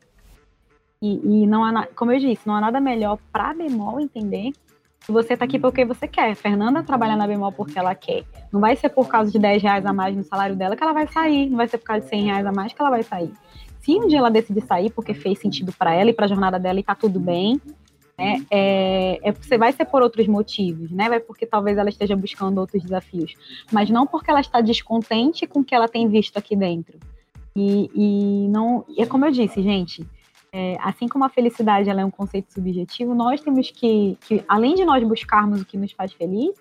E, 1.02 1.44
e 1.44 1.48
não 1.48 1.66
há, 1.66 1.86
como 1.88 2.14
eu 2.14 2.20
disse, 2.20 2.48
não 2.48 2.56
há 2.56 2.62
nada 2.62 2.80
melhor 2.80 3.18
para 3.32 3.54
bemol 3.54 4.00
entender 4.00 4.54
que 5.02 5.12
você 5.12 5.34
está 5.34 5.44
aqui 5.44 5.60
porque 5.60 5.84
você 5.84 6.08
quer. 6.08 6.34
Fernanda 6.36 6.82
trabalha 6.82 7.18
na 7.18 7.28
bemol 7.28 7.52
porque 7.52 7.78
ela 7.78 7.94
quer. 7.94 8.24
Não 8.54 8.62
vai 8.62 8.78
ser 8.78 8.88
por 8.90 9.10
causa 9.10 9.32
de 9.32 9.38
10 9.38 9.62
reais 9.62 9.86
a 9.86 9.92
mais 9.92 10.16
no 10.16 10.24
salário 10.24 10.56
dela 10.56 10.78
que 10.78 10.84
ela 10.84 10.94
vai 10.94 11.08
sair, 11.08 11.50
não 11.50 11.58
vai 11.58 11.68
ser 11.68 11.78
por 11.78 11.86
causa 11.86 12.04
de 12.04 12.10
100 12.10 12.24
reais 12.24 12.46
a 12.46 12.54
mais 12.54 12.72
que 12.72 12.82
ela 12.82 12.90
vai 12.90 13.04
sair 13.04 13.34
se 13.86 13.92
um 13.92 14.08
dia 14.08 14.18
ela 14.18 14.32
decidir 14.32 14.66
sair 14.66 14.90
porque 14.90 15.14
fez 15.14 15.38
sentido 15.38 15.72
para 15.72 15.94
ela 15.94 16.10
e 16.10 16.14
para 16.14 16.26
a 16.26 16.28
jornada 16.28 16.60
dela 16.60 16.80
e 16.80 16.84
tá 16.84 16.96
tudo 16.96 17.20
bem, 17.20 17.62
né, 18.18 18.44
é, 18.50 19.20
é, 19.22 19.32
você 19.32 19.60
vai 19.60 19.72
ser 19.74 19.86
por 19.86 20.02
outros 20.02 20.26
motivos, 20.26 20.90
né? 20.90 21.08
Vai 21.08 21.20
porque 21.20 21.46
talvez 21.46 21.78
ela 21.78 21.90
esteja 21.90 22.16
buscando 22.16 22.58
outros 22.58 22.82
desafios, 22.82 23.36
mas 23.72 23.90
não 23.90 24.08
porque 24.08 24.32
ela 24.32 24.40
está 24.40 24.60
descontente 24.60 25.46
com 25.46 25.60
o 25.60 25.64
que 25.64 25.76
ela 25.76 25.88
tem 25.88 26.08
visto 26.08 26.36
aqui 26.38 26.56
dentro. 26.56 26.98
E, 27.56 27.92
e 27.94 28.48
não, 28.48 28.86
é 28.98 29.06
como 29.06 29.26
eu 29.26 29.32
disse, 29.32 29.62
gente. 29.62 30.08
É, 30.52 30.78
assim 30.80 31.08
como 31.10 31.26
a 31.26 31.30
felicidade 31.30 31.90
ela 31.90 32.00
é 32.02 32.06
um 32.06 32.12
conceito 32.12 32.54
subjetivo, 32.54 33.14
nós 33.14 33.42
temos 33.42 33.70
que, 33.70 34.18
que, 34.26 34.42
além 34.48 34.74
de 34.74 34.86
nós 34.86 35.04
buscarmos 35.04 35.62
o 35.62 35.66
que 35.66 35.78
nos 35.78 35.92
faz 35.92 36.14
feliz, 36.14 36.56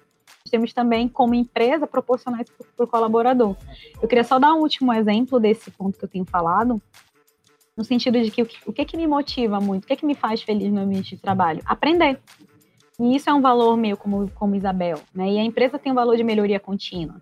temos 0.50 0.72
também, 0.72 1.08
como 1.08 1.34
empresa, 1.34 1.86
proporcionar 1.86 2.42
isso 2.42 2.52
para 2.76 2.84
o 2.84 2.88
colaborador. 2.88 3.56
Eu 4.00 4.08
queria 4.08 4.24
só 4.24 4.38
dar 4.38 4.52
um 4.54 4.60
último 4.60 4.92
exemplo 4.92 5.40
desse 5.40 5.70
ponto 5.70 5.98
que 5.98 6.04
eu 6.04 6.08
tenho 6.08 6.24
falado, 6.24 6.80
no 7.76 7.84
sentido 7.84 8.22
de 8.22 8.30
que 8.30 8.42
o, 8.42 8.46
que 8.46 8.58
o 8.66 8.72
que, 8.72 8.84
que 8.84 8.96
me 8.96 9.06
motiva 9.06 9.60
muito, 9.60 9.84
o 9.84 9.86
que, 9.86 9.96
que 9.96 10.06
me 10.06 10.14
faz 10.14 10.42
feliz 10.42 10.72
no 10.72 10.80
ambiente 10.80 11.16
de 11.16 11.20
trabalho? 11.20 11.60
Aprender. 11.64 12.20
E 12.98 13.16
isso 13.16 13.28
é 13.28 13.34
um 13.34 13.40
valor 13.40 13.76
meu 13.76 13.96
como, 13.96 14.30
como 14.30 14.54
Isabel, 14.54 15.00
né? 15.12 15.32
E 15.32 15.38
a 15.38 15.44
empresa 15.44 15.78
tem 15.78 15.90
um 15.90 15.94
valor 15.96 16.16
de 16.16 16.22
melhoria 16.22 16.60
contínua. 16.60 17.20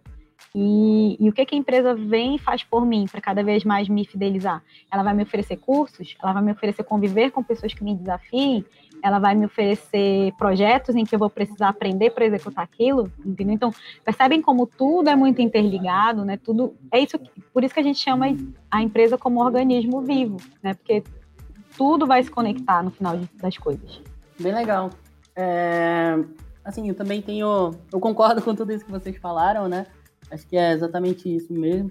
E, 0.54 1.16
e 1.18 1.28
o 1.30 1.32
que, 1.32 1.46
que 1.46 1.54
a 1.54 1.58
empresa 1.58 1.94
vem 1.94 2.34
e 2.34 2.38
faz 2.38 2.62
por 2.62 2.84
mim 2.84 3.06
para 3.10 3.22
cada 3.22 3.42
vez 3.42 3.64
mais 3.64 3.88
me 3.88 4.04
fidelizar? 4.04 4.62
Ela 4.90 5.02
vai 5.02 5.14
me 5.14 5.22
oferecer 5.22 5.56
cursos, 5.56 6.14
ela 6.22 6.34
vai 6.34 6.42
me 6.42 6.52
oferecer 6.52 6.84
conviver 6.84 7.30
com 7.30 7.42
pessoas 7.42 7.72
que 7.72 7.82
me 7.82 7.94
desafiem, 7.94 8.64
ela 9.02 9.18
vai 9.18 9.34
me 9.34 9.46
oferecer 9.46 10.32
projetos 10.38 10.94
em 10.94 11.04
que 11.04 11.14
eu 11.14 11.18
vou 11.18 11.28
precisar 11.28 11.68
aprender 11.68 12.10
para 12.10 12.24
executar 12.24 12.64
aquilo, 12.64 13.10
entendeu? 13.24 13.54
Então, 13.54 13.74
percebem 14.04 14.40
como 14.40 14.66
tudo 14.66 15.10
é 15.10 15.16
muito 15.16 15.42
interligado, 15.42 16.24
né? 16.24 16.36
Tudo 16.36 16.74
é 16.90 17.00
isso, 17.00 17.18
por 17.52 17.64
isso 17.64 17.74
que 17.74 17.80
a 17.80 17.82
gente 17.82 17.98
chama 17.98 18.26
a 18.70 18.82
empresa 18.82 19.18
como 19.18 19.40
organismo 19.40 20.00
vivo, 20.00 20.36
né? 20.62 20.74
Porque 20.74 21.02
tudo 21.76 22.06
vai 22.06 22.22
se 22.22 22.30
conectar 22.30 22.82
no 22.82 22.90
final 22.90 23.18
das 23.34 23.58
coisas. 23.58 24.00
Bem 24.38 24.54
legal. 24.54 24.90
É, 25.34 26.18
assim, 26.64 26.88
eu 26.88 26.94
também 26.94 27.20
tenho, 27.20 27.72
eu 27.92 28.00
concordo 28.00 28.40
com 28.40 28.54
tudo 28.54 28.72
isso 28.72 28.84
que 28.84 28.90
vocês 28.90 29.16
falaram, 29.16 29.68
né? 29.68 29.86
Acho 30.30 30.46
que 30.46 30.56
é 30.56 30.72
exatamente 30.72 31.34
isso 31.34 31.52
mesmo. 31.52 31.90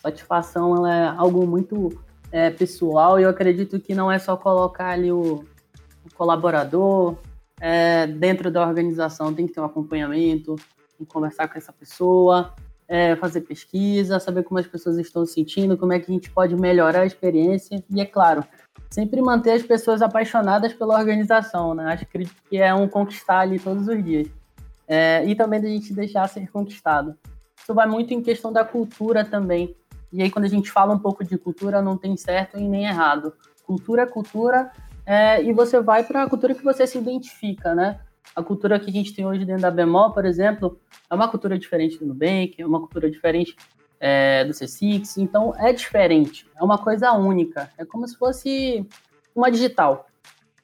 Satisfação, 0.00 0.76
ela 0.76 0.94
é 0.94 1.06
algo 1.08 1.46
muito 1.46 1.90
é, 2.30 2.50
pessoal 2.50 3.18
e 3.18 3.22
eu 3.22 3.28
acredito 3.28 3.78
que 3.80 3.94
não 3.94 4.10
é 4.10 4.18
só 4.18 4.36
colocar 4.36 4.90
ali 4.90 5.10
o 5.12 5.44
colaborador, 6.14 7.16
é, 7.60 8.06
dentro 8.06 8.50
da 8.50 8.66
organização 8.66 9.32
tem 9.32 9.46
que 9.46 9.52
ter 9.52 9.60
um 9.60 9.64
acompanhamento, 9.64 10.56
tem 10.96 11.06
que 11.06 11.12
conversar 11.12 11.48
com 11.48 11.58
essa 11.58 11.72
pessoa, 11.72 12.54
é, 12.86 13.16
fazer 13.16 13.42
pesquisa, 13.42 14.20
saber 14.20 14.42
como 14.42 14.60
as 14.60 14.66
pessoas 14.66 14.98
estão 14.98 15.24
se 15.24 15.34
sentindo, 15.34 15.76
como 15.76 15.92
é 15.92 15.98
que 15.98 16.10
a 16.10 16.14
gente 16.14 16.30
pode 16.30 16.54
melhorar 16.56 17.00
a 17.00 17.06
experiência 17.06 17.82
e, 17.90 18.00
é 18.00 18.04
claro, 18.04 18.44
sempre 18.90 19.20
manter 19.20 19.52
as 19.52 19.62
pessoas 19.62 20.02
apaixonadas 20.02 20.72
pela 20.72 20.98
organização, 20.98 21.74
né? 21.74 21.92
Acho 21.92 22.06
que 22.06 22.56
é 22.56 22.74
um 22.74 22.88
conquistar 22.88 23.40
ali 23.40 23.58
todos 23.58 23.88
os 23.88 24.04
dias. 24.04 24.28
É, 24.86 25.24
e 25.24 25.34
também 25.34 25.60
da 25.60 25.68
gente 25.68 25.94
deixar 25.94 26.28
ser 26.28 26.50
conquistado. 26.50 27.16
Isso 27.58 27.72
vai 27.72 27.86
muito 27.86 28.12
em 28.12 28.22
questão 28.22 28.52
da 28.52 28.64
cultura 28.64 29.24
também. 29.24 29.74
E 30.12 30.22
aí, 30.22 30.30
quando 30.30 30.44
a 30.44 30.48
gente 30.48 30.70
fala 30.70 30.94
um 30.94 30.98
pouco 30.98 31.24
de 31.24 31.36
cultura, 31.38 31.80
não 31.80 31.96
tem 31.96 32.16
certo 32.16 32.58
e 32.58 32.68
nem 32.68 32.84
errado. 32.84 33.32
Cultura 33.66 34.02
é 34.02 34.06
cultura 34.06 34.70
é, 35.06 35.42
e 35.42 35.52
você 35.52 35.80
vai 35.80 36.04
para 36.04 36.22
a 36.22 36.28
cultura 36.28 36.54
que 36.54 36.64
você 36.64 36.86
se 36.86 36.98
identifica, 36.98 37.74
né? 37.74 38.00
A 38.34 38.42
cultura 38.42 38.80
que 38.80 38.90
a 38.90 38.92
gente 38.92 39.14
tem 39.14 39.26
hoje 39.26 39.44
dentro 39.44 39.62
da 39.62 39.70
Bemol, 39.70 40.12
por 40.12 40.24
exemplo, 40.24 40.78
é 41.10 41.14
uma 41.14 41.28
cultura 41.28 41.58
diferente 41.58 41.98
do 41.98 42.06
Nubank, 42.06 42.54
é 42.58 42.66
uma 42.66 42.80
cultura 42.80 43.10
diferente 43.10 43.54
é, 44.00 44.44
do 44.44 44.52
C6, 44.52 45.18
então 45.18 45.54
é 45.56 45.72
diferente, 45.72 46.46
é 46.56 46.64
uma 46.64 46.78
coisa 46.78 47.12
única, 47.12 47.70
é 47.78 47.84
como 47.84 48.06
se 48.08 48.16
fosse 48.16 48.86
uma 49.34 49.50
digital. 49.50 50.06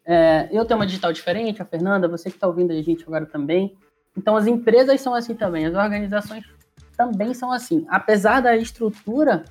É, 0.04 0.48
eu 0.50 0.64
tenho 0.64 0.80
uma 0.80 0.86
digital 0.86 1.12
diferente, 1.12 1.62
a 1.62 1.64
Fernanda, 1.64 2.08
você 2.08 2.30
que 2.30 2.36
está 2.36 2.46
ouvindo 2.46 2.72
a 2.72 2.82
gente 2.82 3.04
agora 3.06 3.26
também. 3.26 3.76
Então 4.16 4.36
as 4.36 4.46
empresas 4.46 5.00
são 5.00 5.14
assim 5.14 5.34
também, 5.34 5.66
as 5.66 5.74
organizações 5.74 6.44
também 6.96 7.32
são 7.32 7.52
assim. 7.52 7.86
Apesar 7.88 8.40
da 8.40 8.56
estrutura 8.56 9.44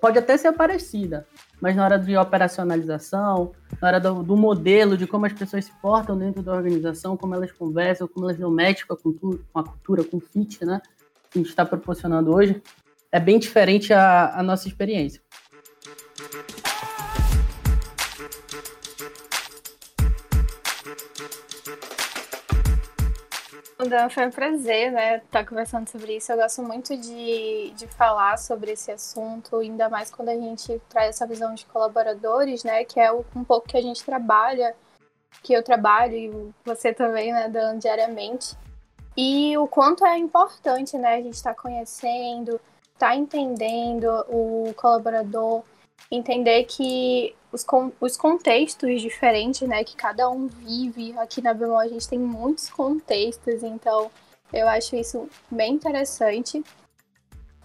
pode 0.00 0.18
até 0.18 0.36
ser 0.36 0.52
parecida, 0.52 1.26
mas 1.60 1.76
na 1.76 1.84
hora 1.84 1.98
de 1.98 2.16
operacionalização, 2.16 3.52
na 3.80 3.88
hora 3.88 4.00
do, 4.00 4.22
do, 4.22 4.36
modelo, 4.36 4.96
de 4.96 5.06
como 5.06 5.26
as 5.26 5.32
pessoas 5.32 5.64
se 5.64 5.72
portam 5.80 6.16
dentro 6.16 6.42
da 6.42 6.52
organização, 6.52 7.16
como 7.16 7.34
elas 7.34 7.52
conversam, 7.52 8.08
como 8.08 8.26
elas 8.26 8.38
dão 8.38 8.50
match 8.50 8.84
com 8.84 8.94
a 8.94 8.96
cultura, 8.96 9.38
com, 9.52 9.58
a 9.58 9.64
cultura, 9.64 10.04
com 10.04 10.16
o 10.16 10.20
fit, 10.20 10.64
né? 10.64 10.80
Que 11.30 11.38
a 11.38 11.42
gente 11.42 11.50
está 11.50 11.64
proporcionando 11.64 12.32
hoje, 12.32 12.62
é 13.12 13.20
bem 13.20 13.38
diferente 13.38 13.92
a, 13.92 14.38
a 14.38 14.42
nossa 14.42 14.68
experiência. 14.68 15.20
Dan, 23.88 24.08
foi 24.08 24.26
um 24.26 24.30
prazer, 24.30 24.92
né, 24.92 25.16
estar 25.16 25.40
tá 25.42 25.44
conversando 25.44 25.88
sobre 25.88 26.16
isso. 26.16 26.32
Eu 26.32 26.36
gosto 26.36 26.62
muito 26.62 26.96
de, 26.96 27.70
de 27.76 27.86
falar 27.86 28.38
sobre 28.38 28.72
esse 28.72 28.90
assunto, 28.90 29.56
ainda 29.56 29.88
mais 29.88 30.10
quando 30.10 30.28
a 30.28 30.34
gente 30.34 30.80
traz 30.88 31.10
essa 31.10 31.26
visão 31.26 31.54
de 31.54 31.64
colaboradores, 31.66 32.64
né, 32.64 32.84
que 32.84 33.00
é 33.00 33.12
um 33.12 33.44
pouco 33.44 33.68
que 33.68 33.76
a 33.76 33.82
gente 33.82 34.04
trabalha, 34.04 34.74
que 35.42 35.52
eu 35.52 35.62
trabalho 35.62 36.14
e 36.14 36.54
você 36.64 36.92
também, 36.92 37.32
né, 37.32 37.48
Dan, 37.48 37.78
diariamente. 37.78 38.56
E 39.16 39.56
o 39.56 39.66
quanto 39.66 40.04
é 40.04 40.18
importante, 40.18 40.98
né, 40.98 41.14
a 41.14 41.22
gente 41.22 41.34
estar 41.34 41.54
tá 41.54 41.60
conhecendo, 41.60 42.60
estar 42.92 43.08
tá 43.08 43.16
entendendo 43.16 44.06
o 44.28 44.74
colaborador, 44.76 45.62
entender 46.10 46.64
que 46.64 47.34
os, 47.52 47.64
os 48.00 48.16
contextos 48.16 49.00
diferentes, 49.00 49.66
né, 49.68 49.82
que 49.84 49.96
cada 49.96 50.28
um 50.30 50.46
vive. 50.46 51.16
Aqui 51.18 51.40
na 51.42 51.54
Bemol 51.54 51.78
a 51.78 51.88
gente 51.88 52.08
tem 52.08 52.18
muitos 52.18 52.68
contextos, 52.70 53.62
então 53.62 54.10
eu 54.52 54.68
acho 54.68 54.96
isso 54.96 55.28
bem 55.50 55.74
interessante. 55.74 56.62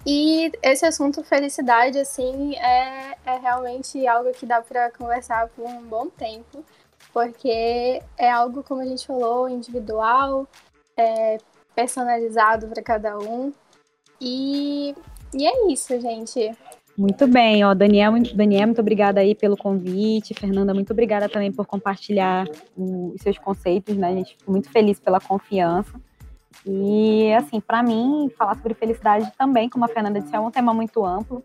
E 0.05 0.51
esse 0.63 0.85
assunto 0.85 1.23
felicidade, 1.23 1.99
assim, 1.99 2.55
é, 2.55 3.15
é 3.23 3.37
realmente 3.37 4.07
algo 4.07 4.31
que 4.31 4.45
dá 4.45 4.61
para 4.61 4.89
conversar 4.91 5.47
por 5.49 5.63
um 5.65 5.83
bom 5.83 6.07
tempo, 6.07 6.65
porque 7.13 8.01
é 8.17 8.31
algo, 8.31 8.63
como 8.63 8.81
a 8.81 8.85
gente 8.85 9.05
falou, 9.05 9.47
individual, 9.47 10.47
é 10.97 11.37
personalizado 11.75 12.67
para 12.67 12.81
cada 12.81 13.17
um. 13.19 13.53
E, 14.19 14.95
e 15.33 15.47
é 15.47 15.71
isso, 15.71 15.99
gente. 15.99 16.51
Muito 17.01 17.25
bem, 17.25 17.65
ó, 17.65 17.73
Daniel, 17.73 18.13
Daniel, 18.35 18.67
muito 18.67 18.79
obrigada 18.79 19.21
aí 19.21 19.33
pelo 19.33 19.57
convite. 19.57 20.35
Fernanda, 20.35 20.71
muito 20.71 20.93
obrigada 20.93 21.27
também 21.27 21.51
por 21.51 21.65
compartilhar 21.65 22.47
os 22.77 23.19
seus 23.23 23.39
conceitos, 23.39 23.97
né? 23.97 24.09
A 24.09 24.13
gente 24.13 24.37
fica 24.37 24.51
muito 24.51 24.69
feliz 24.69 24.99
pela 24.99 25.19
confiança. 25.19 25.99
E, 26.63 27.33
assim, 27.33 27.59
para 27.59 27.81
mim, 27.81 28.29
falar 28.37 28.53
sobre 28.53 28.75
felicidade 28.75 29.33
também, 29.35 29.67
como 29.67 29.83
a 29.83 29.87
Fernanda 29.87 30.21
disse, 30.21 30.35
é 30.35 30.39
um 30.39 30.51
tema 30.51 30.75
muito 30.75 31.03
amplo. 31.03 31.43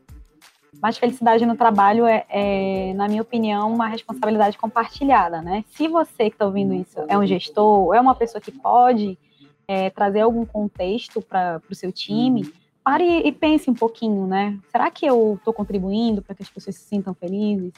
Mas 0.79 0.99
felicidade 0.99 1.47
no 1.47 1.57
trabalho 1.57 2.05
é, 2.05 2.27
é 2.29 2.93
na 2.93 3.09
minha 3.09 3.23
opinião, 3.23 3.73
uma 3.73 3.87
responsabilidade 3.89 4.59
compartilhada, 4.59 5.41
né? 5.41 5.65
Se 5.71 5.89
você 5.89 6.29
que 6.29 6.35
está 6.35 6.45
ouvindo 6.45 6.75
isso 6.75 7.01
é 7.09 7.17
um 7.17 7.27
gestor, 7.27 7.95
é 7.95 8.01
uma 8.01 8.15
pessoa 8.15 8.43
que 8.43 8.53
pode 8.53 9.19
é, 9.67 9.89
trazer 9.89 10.21
algum 10.21 10.45
contexto 10.45 11.23
para 11.23 11.63
o 11.71 11.75
seu 11.75 11.91
time, 11.91 12.45
pare 12.87 13.23
e 13.27 13.33
pense 13.33 13.69
um 13.69 13.75
pouquinho, 13.75 14.29
né? 14.29 14.57
Será 14.71 14.89
que 14.93 15.05
eu 15.05 15.35
estou 15.35 15.53
contribuindo 15.53 16.23
para 16.23 16.37
que 16.37 16.45
as 16.45 16.49
pessoas 16.49 16.77
se 16.77 16.83
sintam 16.83 17.13
felizes? 17.15 17.73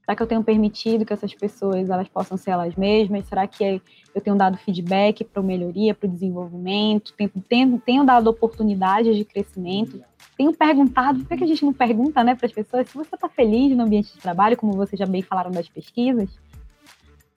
Será 0.00 0.16
que 0.16 0.22
eu 0.22 0.26
tenho 0.26 0.42
permitido 0.42 1.04
que 1.04 1.12
essas 1.12 1.34
pessoas 1.34 1.90
elas 1.90 2.08
possam 2.08 2.38
ser 2.38 2.52
elas 2.52 2.74
mesmas? 2.74 3.26
Será 3.26 3.46
que 3.46 3.82
eu 4.14 4.22
tenho 4.22 4.36
dado 4.36 4.56
feedback 4.56 5.22
para 5.22 5.42
melhoria, 5.42 5.94
para 5.94 6.06
o 6.06 6.10
desenvolvimento? 6.10 7.12
Tenho, 7.12 7.30
tenho, 7.46 7.78
tenho, 7.78 8.04
dado 8.06 8.28
oportunidades 8.28 9.14
de 9.14 9.24
crescimento? 9.26 10.02
Tenho 10.34 10.54
perguntado, 10.54 11.22
por 11.26 11.36
que 11.36 11.44
a 11.44 11.46
gente 11.46 11.62
não 11.62 11.72
pergunta 11.74 12.24
né, 12.24 12.34
para 12.34 12.46
as 12.46 12.52
pessoas 12.52 12.88
se 12.88 12.96
você 12.96 13.14
está 13.14 13.28
feliz 13.28 13.76
no 13.76 13.82
ambiente 13.82 14.14
de 14.14 14.18
trabalho, 14.18 14.56
como 14.56 14.72
vocês 14.72 14.98
já 14.98 15.04
bem 15.04 15.20
falaram 15.20 15.50
das 15.50 15.68
pesquisas? 15.68 16.30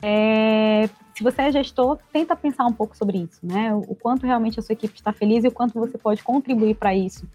É, 0.01 0.87
se 1.15 1.23
você 1.23 1.41
é 1.43 1.51
gestor, 1.51 1.97
tenta 2.13 2.35
pensar 2.35 2.65
um 2.65 2.73
pouco 2.73 2.95
sobre 2.95 3.17
isso, 3.17 3.39
né? 3.43 3.73
O 3.73 3.95
quanto 3.95 4.25
realmente 4.25 4.59
a 4.59 4.63
sua 4.63 4.73
equipe 4.73 4.95
está 4.95 5.11
feliz 5.11 5.43
e 5.43 5.47
o 5.47 5.51
quanto 5.51 5.73
você 5.73 5.97
pode 5.97 6.23
contribuir 6.23 6.75
para 6.75 6.95
isso 6.95 7.27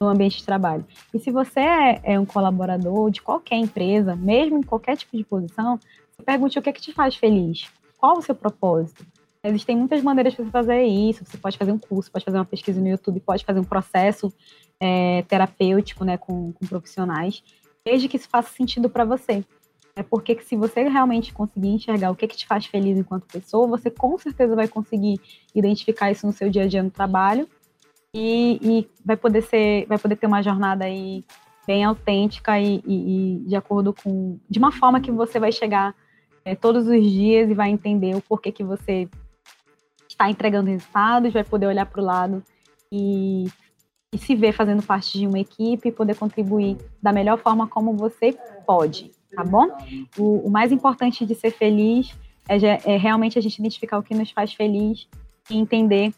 no 0.00 0.08
ambiente 0.08 0.38
de 0.38 0.44
trabalho. 0.44 0.84
E 1.12 1.18
se 1.18 1.30
você 1.30 1.60
é, 1.60 2.00
é, 2.14 2.18
um 2.18 2.24
colaborador 2.24 3.10
de 3.10 3.20
qualquer 3.20 3.56
empresa, 3.56 4.16
mesmo 4.16 4.58
em 4.58 4.62
qualquer 4.62 4.96
tipo 4.96 5.16
de 5.16 5.24
posição, 5.24 5.78
pergunte 6.24 6.58
o 6.58 6.62
que 6.62 6.70
é 6.70 6.72
que 6.72 6.80
te 6.80 6.92
faz 6.92 7.14
feliz. 7.14 7.68
Qual 7.98 8.18
o 8.18 8.22
seu 8.22 8.34
propósito? 8.34 9.06
Existem 9.44 9.76
muitas 9.76 10.02
maneiras 10.02 10.32
de 10.32 10.42
você 10.42 10.50
fazer 10.50 10.82
isso. 10.82 11.24
Você 11.24 11.38
pode 11.38 11.56
fazer 11.56 11.72
um 11.72 11.78
curso, 11.78 12.10
pode 12.10 12.24
fazer 12.24 12.38
uma 12.38 12.44
pesquisa 12.44 12.80
no 12.80 12.88
YouTube, 12.88 13.20
pode 13.20 13.44
fazer 13.44 13.60
um 13.60 13.64
processo 13.64 14.32
é, 14.80 15.22
terapêutico 15.28 16.04
né, 16.04 16.16
com, 16.16 16.52
com 16.52 16.66
profissionais, 16.66 17.42
desde 17.84 18.08
que 18.08 18.16
isso 18.16 18.28
faça 18.28 18.50
sentido 18.50 18.88
para 18.88 19.04
você. 19.04 19.44
É 19.96 20.02
porque 20.02 20.40
se 20.42 20.56
você 20.56 20.88
realmente 20.88 21.32
conseguir 21.32 21.68
enxergar 21.68 22.10
o 22.10 22.16
que, 22.16 22.26
que 22.26 22.36
te 22.36 22.46
faz 22.46 22.66
feliz 22.66 22.96
enquanto 22.96 23.26
pessoa, 23.26 23.66
você 23.66 23.90
com 23.90 24.16
certeza 24.18 24.54
vai 24.54 24.68
conseguir 24.68 25.20
identificar 25.54 26.10
isso 26.10 26.26
no 26.26 26.32
seu 26.32 26.48
dia 26.48 26.62
a 26.62 26.66
dia 26.66 26.82
no 26.82 26.90
trabalho 26.90 27.48
e, 28.14 28.58
e 28.62 28.88
vai 29.04 29.16
poder 29.16 29.42
ser, 29.42 29.86
vai 29.86 29.98
poder 29.98 30.16
ter 30.16 30.26
uma 30.26 30.42
jornada 30.42 30.84
aí 30.84 31.24
bem 31.66 31.84
autêntica 31.84 32.58
e, 32.58 32.82
e, 32.86 33.36
e 33.36 33.38
de 33.46 33.56
acordo 33.56 33.92
com, 33.92 34.38
de 34.48 34.58
uma 34.58 34.72
forma 34.72 35.00
que 35.00 35.10
você 35.10 35.38
vai 35.38 35.52
chegar 35.52 35.94
é, 36.44 36.54
todos 36.54 36.86
os 36.86 37.02
dias 37.02 37.50
e 37.50 37.54
vai 37.54 37.70
entender 37.70 38.14
o 38.14 38.22
porquê 38.22 38.50
que 38.50 38.64
você 38.64 39.08
está 40.08 40.30
entregando 40.30 40.70
resultados, 40.70 41.32
vai 41.32 41.44
poder 41.44 41.66
olhar 41.66 41.86
para 41.86 42.00
o 42.00 42.04
lado 42.04 42.42
e, 42.92 43.46
e 44.12 44.18
se 44.18 44.34
ver 44.34 44.52
fazendo 44.52 44.82
parte 44.82 45.18
de 45.18 45.26
uma 45.26 45.38
equipe 45.38 45.88
e 45.88 45.92
poder 45.92 46.16
contribuir 46.16 46.76
da 47.02 47.12
melhor 47.12 47.38
forma 47.38 47.68
como 47.68 47.96
você 47.96 48.32
pode 48.66 49.10
tá 49.34 49.44
bom? 49.44 49.68
O, 50.18 50.46
o 50.46 50.50
mais 50.50 50.72
importante 50.72 51.24
de 51.24 51.34
ser 51.34 51.50
feliz 51.50 52.14
é, 52.48 52.94
é, 52.94 52.96
realmente 52.96 53.38
a 53.38 53.42
gente 53.42 53.58
identificar 53.58 53.98
o 53.98 54.02
que 54.02 54.14
nos 54.14 54.30
faz 54.30 54.52
feliz 54.52 55.08
e 55.48 55.58
entender 55.58 56.12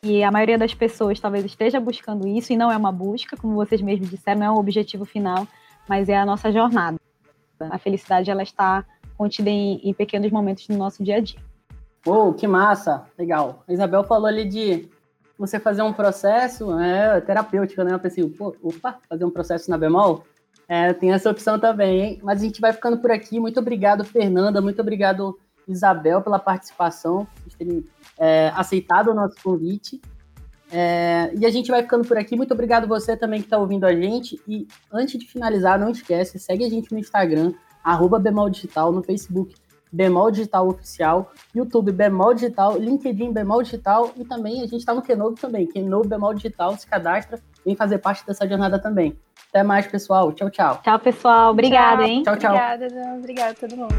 que 0.00 0.22
a 0.22 0.30
maioria 0.30 0.58
das 0.58 0.74
pessoas 0.74 1.18
talvez 1.18 1.44
esteja 1.44 1.80
buscando 1.80 2.28
isso 2.28 2.52
e 2.52 2.56
não 2.56 2.70
é 2.70 2.76
uma 2.76 2.92
busca, 2.92 3.36
como 3.36 3.54
vocês 3.54 3.80
mesmos 3.80 4.10
disseram, 4.10 4.40
não 4.40 4.46
é 4.46 4.50
um 4.50 4.58
objetivo 4.58 5.04
final, 5.04 5.48
mas 5.88 6.08
é 6.08 6.16
a 6.16 6.26
nossa 6.26 6.52
jornada. 6.52 6.98
A 7.58 7.78
felicidade 7.78 8.30
ela 8.30 8.42
está 8.42 8.84
contida 9.16 9.48
em, 9.48 9.80
em 9.82 9.94
pequenos 9.94 10.30
momentos 10.30 10.66
do 10.66 10.76
nosso 10.76 11.02
dia 11.02 11.16
a 11.16 11.20
dia. 11.20 11.40
Uou, 12.06 12.34
que 12.34 12.46
massa! 12.46 13.06
Legal. 13.18 13.64
A 13.66 13.72
Isabel 13.72 14.04
falou 14.04 14.26
ali 14.26 14.44
de 14.44 14.88
você 15.38 15.58
fazer 15.58 15.82
um 15.82 15.92
processo 15.92 16.78
é, 16.78 17.20
terapêutico, 17.20 17.82
né? 17.82 17.94
Eu 17.94 17.98
pensei, 17.98 18.28
pô, 18.28 18.54
opa, 18.62 18.98
fazer 19.08 19.24
um 19.24 19.30
processo 19.30 19.70
na 19.70 19.78
bemol? 19.78 20.24
É, 20.68 20.92
tem 20.92 21.12
essa 21.12 21.30
opção 21.30 21.58
também, 21.58 22.00
hein? 22.00 22.20
Mas 22.22 22.40
a 22.40 22.44
gente 22.44 22.60
vai 22.60 22.72
ficando 22.72 22.98
por 22.98 23.10
aqui. 23.10 23.38
Muito 23.38 23.60
obrigado, 23.60 24.04
Fernanda. 24.04 24.60
Muito 24.60 24.80
obrigado, 24.80 25.38
Isabel, 25.68 26.22
pela 26.22 26.38
participação, 26.38 27.26
por 27.42 27.52
terem 27.56 27.84
é, 28.18 28.50
aceitado 28.54 29.10
o 29.10 29.14
nosso 29.14 29.36
convite. 29.42 30.00
É, 30.72 31.30
e 31.38 31.44
a 31.44 31.50
gente 31.50 31.70
vai 31.70 31.82
ficando 31.82 32.06
por 32.06 32.16
aqui. 32.16 32.36
Muito 32.36 32.52
obrigado 32.52 32.88
você 32.88 33.16
também 33.16 33.40
que 33.40 33.46
está 33.46 33.58
ouvindo 33.58 33.84
a 33.84 33.94
gente. 33.94 34.40
E 34.48 34.66
antes 34.92 35.18
de 35.18 35.26
finalizar, 35.26 35.78
não 35.78 35.90
esquece, 35.90 36.38
segue 36.38 36.64
a 36.64 36.70
gente 36.70 36.90
no 36.92 36.98
Instagram, 36.98 37.52
arroba 37.82 38.18
Bemol 38.18 38.48
Digital, 38.48 38.90
no 38.90 39.02
Facebook, 39.02 39.54
Bemol 39.92 40.32
Digital 40.32 40.66
Oficial, 40.66 41.32
YouTube 41.54 41.92
Bemol 41.92 42.34
Digital, 42.34 42.76
LinkedIn 42.76 43.32
Bemol 43.32 43.62
Digital 43.62 44.10
e 44.16 44.24
também 44.24 44.62
a 44.62 44.66
gente 44.66 44.78
está 44.78 44.92
no 44.92 45.02
Kenobi 45.02 45.40
também. 45.40 45.66
Kenobi 45.66 46.08
Bemol 46.08 46.34
Digital 46.34 46.76
se 46.76 46.86
cadastra, 46.86 47.38
vem 47.64 47.74
fazer 47.76 47.98
parte 47.98 48.26
dessa 48.26 48.46
jornada 48.48 48.78
também. 48.78 49.18
Até 49.48 49.62
mais, 49.62 49.86
pessoal. 49.86 50.32
Tchau, 50.32 50.50
tchau. 50.50 50.80
Tchau, 50.82 50.98
pessoal. 50.98 51.52
Obrigada, 51.52 52.04
hein? 52.04 52.22
Tchau, 52.22 52.36
tchau. 52.36 52.54
Obrigada, 52.54 52.86
obrigada 53.16 53.50
a 53.52 53.54
todo 53.54 53.76
mundo. 53.76 53.94